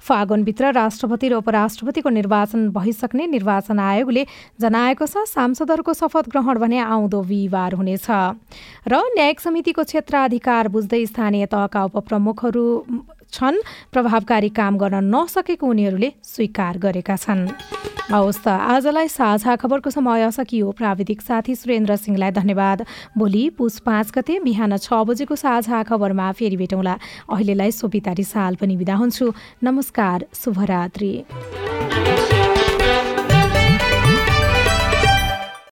फागुनभित्र 0.03 0.71
राष्ट्रपति 0.75 1.27
र 1.31 1.33
उपराष्ट्रपतिको 1.39 2.09
निर्वाचन 2.11 2.67
भइसक्ने 2.75 3.27
निर्वाचन 3.31 3.79
आयोगले 3.79 4.25
जनाएको 4.59 5.05
छ 5.07 5.23
सांसदहरूको 5.23 5.93
शपथ 5.95 6.27
ग्रहण 6.27 6.59
भने 6.59 6.79
आउँदो 6.83 7.21
बिहिबार 7.23 7.79
हुनेछ। 7.79 8.07
र 8.83 8.93
न्यायिक 9.15 9.39
समितिको 9.39 9.83
क्षेत्राधिकार 9.87 10.67
बुझ्दै 10.67 11.05
स्थानीय 11.07 11.45
तहका 11.47 11.83
उपप्रमुखहरू 11.87 12.65
छन्। 13.31 13.57
प्रभावकारी 13.91 14.49
काम 14.49 14.77
गर्न 14.77 15.03
नसकेको 15.15 15.67
उनीहरूले 15.67 16.11
स्वीकार 16.23 16.77
गरेका 16.77 17.15
छन्। 17.15 17.47
हवस् 18.11 18.43
त 18.43 18.47
आजलाई 18.47 19.07
साझा 19.07 19.55
खबरको 19.55 19.89
समय 19.89 20.31
सकियो। 20.31 20.71
प्राविधिक 20.71 21.21
साथी 21.21 21.55
सुरेन्द्र 21.55 21.95
सिंहलाई 21.95 22.31
धन्यवाद। 22.31 22.85
भोलि 23.17 23.43
पुस 23.55 23.79
पाँच 23.87 24.11
गते 24.11 24.39
बिहान 24.43 24.77
छ 24.77 24.93
बजेको 25.07 25.35
साझा 25.35 25.83
खबरमा 25.83 26.31
फेरि 26.35 26.57
भेटौँला। 26.57 26.97
अहिलेलाई 27.31 27.71
सोभिता 27.71 28.13
साल 28.19 28.55
पनि 28.55 28.75
बिदा 28.75 28.95
हुन्छु। 28.95 29.31
नमस्कार 29.63 30.25
शुभरात्री। 30.35 31.13